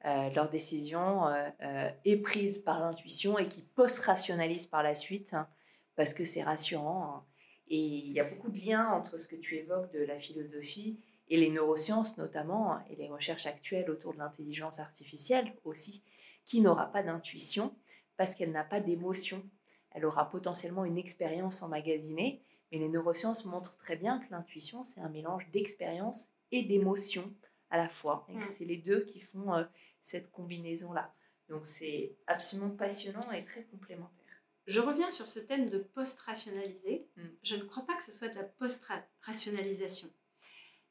euh, 0.06 0.30
leur 0.30 0.48
décision 0.48 1.26
euh, 1.26 1.48
euh, 1.62 1.90
est 2.04 2.18
prise 2.18 2.58
par 2.58 2.78
l'intuition 2.78 3.38
et 3.38 3.48
qui 3.48 3.62
post-rationalise 3.62 4.68
par 4.68 4.84
la 4.84 4.94
suite 4.94 5.34
hein, 5.34 5.48
parce 5.96 6.14
que 6.14 6.24
c'est 6.24 6.44
rassurant. 6.44 7.12
Hein. 7.12 7.24
Et 7.66 7.78
il 7.78 8.12
y 8.12 8.20
a 8.20 8.24
beaucoup 8.24 8.50
de 8.50 8.58
liens 8.58 8.88
entre 8.92 9.18
ce 9.18 9.26
que 9.26 9.34
tu 9.34 9.56
évoques 9.56 9.92
de 9.92 9.98
la 9.98 10.16
philosophie 10.16 11.00
et 11.28 11.36
les 11.36 11.50
neurosciences 11.50 12.18
notamment, 12.18 12.72
hein, 12.72 12.84
et 12.88 12.94
les 12.94 13.08
recherches 13.08 13.46
actuelles 13.46 13.90
autour 13.90 14.12
de 14.12 14.18
l'intelligence 14.18 14.78
artificielle 14.78 15.52
aussi, 15.64 16.04
qui 16.44 16.60
n'aura 16.60 16.92
pas 16.92 17.02
d'intuition 17.02 17.74
parce 18.16 18.36
qu'elle 18.36 18.52
n'a 18.52 18.62
pas 18.62 18.78
d'émotion. 18.78 19.42
Elle 19.90 20.06
aura 20.06 20.28
potentiellement 20.28 20.84
une 20.84 20.98
expérience 20.98 21.62
emmagasinée, 21.62 22.40
mais 22.70 22.78
les 22.78 22.90
neurosciences 22.90 23.44
montrent 23.44 23.76
très 23.76 23.96
bien 23.96 24.20
que 24.20 24.30
l'intuition, 24.30 24.84
c'est 24.84 25.00
un 25.00 25.08
mélange 25.08 25.50
d'expérience 25.50 26.28
et 26.52 26.62
d'émotion 26.62 27.34
à 27.70 27.78
la 27.78 27.88
fois. 27.88 28.26
Et 28.28 28.36
mmh. 28.36 28.42
c'est 28.42 28.64
les 28.64 28.76
deux 28.76 29.04
qui 29.04 29.20
font 29.20 29.54
euh, 29.54 29.64
cette 30.00 30.30
combinaison-là. 30.30 31.14
Donc 31.48 31.66
c'est 31.66 32.16
absolument 32.26 32.70
passionnant 32.70 33.30
et 33.32 33.44
très 33.44 33.64
complémentaire. 33.64 34.24
Je 34.66 34.80
reviens 34.80 35.10
sur 35.12 35.28
ce 35.28 35.38
thème 35.38 35.68
de 35.68 35.78
post-rationaliser. 35.78 37.08
Mmh. 37.16 37.22
Je 37.42 37.56
ne 37.56 37.62
crois 37.62 37.86
pas 37.86 37.94
que 37.94 38.02
ce 38.02 38.12
soit 38.12 38.28
de 38.28 38.34
la 38.34 38.44
post-rationalisation. 38.44 40.10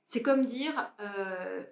C'est 0.05 0.21
comme 0.21 0.45
dire, 0.45 0.93
euh, 0.99 1.63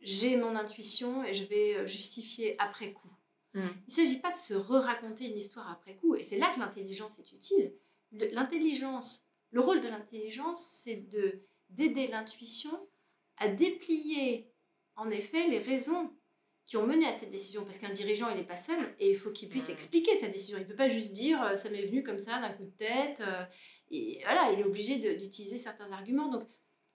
j'ai 0.00 0.36
mon 0.36 0.54
intuition 0.54 1.24
et 1.24 1.32
je 1.32 1.44
vais 1.44 1.76
euh, 1.76 1.86
justifier 1.86 2.54
après 2.60 2.92
coup. 2.92 3.10
Mmh. 3.54 3.60
Il 3.60 3.84
ne 3.86 3.90
s'agit 3.90 4.20
pas 4.20 4.30
de 4.30 4.36
se 4.36 4.54
re-raconter 4.54 5.26
une 5.26 5.36
histoire 5.36 5.70
après 5.70 5.96
coup. 5.96 6.14
Et 6.14 6.22
c'est 6.22 6.38
là 6.38 6.52
que 6.54 6.60
l'intelligence 6.60 7.18
est 7.18 7.32
utile. 7.32 7.74
L'intelligence, 8.12 9.26
le 9.50 9.60
rôle 9.60 9.80
de 9.80 9.88
l'intelligence, 9.88 10.62
c'est 10.62 10.96
de 10.96 11.42
d'aider 11.70 12.06
l'intuition 12.06 12.86
à 13.38 13.48
déplier 13.48 14.50
en 14.96 15.10
effet 15.10 15.48
les 15.48 15.58
raisons 15.58 16.10
qui 16.66 16.76
ont 16.76 16.86
mené 16.86 17.06
à 17.06 17.12
cette 17.12 17.30
décision. 17.30 17.64
Parce 17.64 17.78
qu'un 17.78 17.90
dirigeant, 17.90 18.30
il 18.30 18.36
n'est 18.36 18.46
pas 18.46 18.56
seul 18.56 18.78
et 18.98 19.10
il 19.10 19.16
faut 19.16 19.30
qu'il 19.30 19.48
puisse 19.48 19.68
expliquer 19.68 20.16
sa 20.16 20.28
décision. 20.28 20.58
Il 20.58 20.62
ne 20.62 20.66
peut 20.66 20.76
pas 20.76 20.88
juste 20.88 21.12
dire 21.12 21.42
euh, 21.42 21.56
ça 21.56 21.70
m'est 21.70 21.84
venu 21.84 22.02
comme 22.02 22.18
ça 22.18 22.38
d'un 22.38 22.50
coup 22.50 22.64
de 22.64 22.76
tête. 22.76 23.20
Euh, 23.20 23.44
et 23.90 24.20
voilà, 24.24 24.52
il 24.52 24.60
est 24.60 24.64
obligé 24.64 24.98
d'utiliser 24.98 25.58
certains 25.58 25.90
arguments. 25.92 26.28
Donc, 26.28 26.48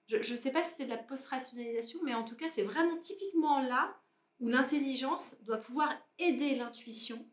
je 0.08 0.18
ne 0.18 0.38
sais 0.38 0.52
pas 0.52 0.64
si 0.64 0.74
c'est 0.76 0.86
de 0.86 0.90
la 0.90 0.98
post-rationalisation, 0.98 2.00
mais 2.04 2.16
en 2.16 2.24
tout 2.24 2.36
cas, 2.36 2.50
c'est 2.50 2.64
vraiment 2.64 2.98
typiquement 2.98 3.62
là 3.62 3.96
où 4.40 4.48
l'intelligence 4.48 5.36
doit 5.44 5.60
pouvoir 5.60 5.94
aider 6.18 6.56
l'intuition 6.56 7.24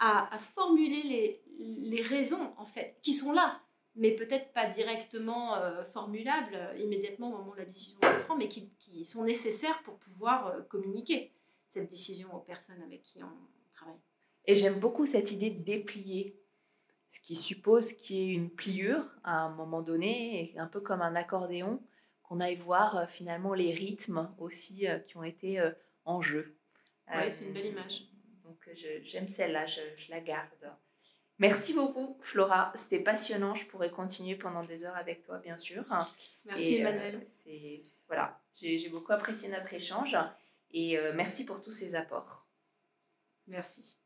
à, 0.00 0.36
formuler 0.38 1.02
les, 1.02 1.42
les 1.58 2.02
raisons, 2.02 2.52
en 2.58 2.66
fait, 2.66 2.98
qui 3.00 3.14
sont 3.14 3.32
là 3.32 3.62
mais 3.96 4.12
peut-être 4.12 4.52
pas 4.52 4.66
directement 4.66 5.56
euh, 5.56 5.84
formulables 5.84 6.54
euh, 6.54 6.78
immédiatement 6.78 7.28
au 7.28 7.38
moment 7.38 7.52
où 7.52 7.54
la 7.54 7.64
décision 7.64 7.98
se 8.00 8.24
prend, 8.24 8.36
mais 8.36 8.48
qui, 8.48 8.70
qui, 8.78 9.04
sont 9.04 9.24
nécessaires 9.24 9.82
pour 9.84 9.98
pouvoir 9.98 10.48
euh, 10.48 10.62
communiquer 10.62 11.32
cette 11.68 11.88
décision 11.88 12.34
aux 12.34 12.40
personnes 12.40 12.82
avec 12.82 13.02
qui 13.02 13.22
on 13.22 13.30
travaille. 13.72 13.98
Et 14.46 14.54
j'aime 14.54 14.80
beaucoup 14.80 15.06
cette 15.06 15.30
idée 15.32 15.50
de 15.50 15.62
déplier, 15.62 16.36
ce 17.08 17.20
qui 17.20 17.36
suppose 17.36 17.92
qu'il 17.92 18.16
y 18.16 18.30
ait 18.30 18.34
une 18.34 18.50
pliure 18.50 19.08
à 19.22 19.38
un 19.40 19.50
moment 19.50 19.82
donné, 19.82 20.52
un 20.56 20.66
peu 20.66 20.80
comme 20.80 21.00
un 21.00 21.14
accordéon, 21.14 21.80
qu'on 22.22 22.40
aille 22.40 22.56
voir 22.56 23.08
finalement 23.08 23.54
les 23.54 23.72
rythmes 23.72 24.34
aussi 24.38 24.86
qui 25.06 25.16
ont 25.16 25.22
été 25.22 25.62
en 26.04 26.20
jeu. 26.20 26.58
Oui, 27.08 27.30
c'est 27.30 27.46
une 27.46 27.52
belle 27.52 27.66
image. 27.66 28.08
Donc 28.42 28.68
j'aime 29.02 29.28
celle-là, 29.28 29.66
je, 29.66 29.80
je 29.96 30.10
la 30.10 30.20
garde. 30.20 30.74
Merci 31.38 31.74
beaucoup, 31.74 32.16
Flora. 32.20 32.70
C'était 32.74 33.00
passionnant. 33.00 33.54
Je 33.54 33.66
pourrais 33.66 33.90
continuer 33.90 34.36
pendant 34.36 34.62
des 34.62 34.84
heures 34.84 34.96
avec 34.96 35.22
toi, 35.22 35.38
bien 35.38 35.56
sûr. 35.56 35.84
Merci, 36.44 36.76
euh, 36.76 36.88
Emmanuel. 36.88 37.22
voilà, 38.06 38.40
j'ai 38.54 38.88
beaucoup 38.88 39.12
apprécié 39.12 39.48
notre 39.48 39.72
échange 39.74 40.16
et 40.70 40.98
euh, 40.98 41.12
merci 41.14 41.44
pour 41.44 41.60
tous 41.60 41.72
ces 41.72 41.94
apports. 41.94 42.46
Merci. 43.46 43.98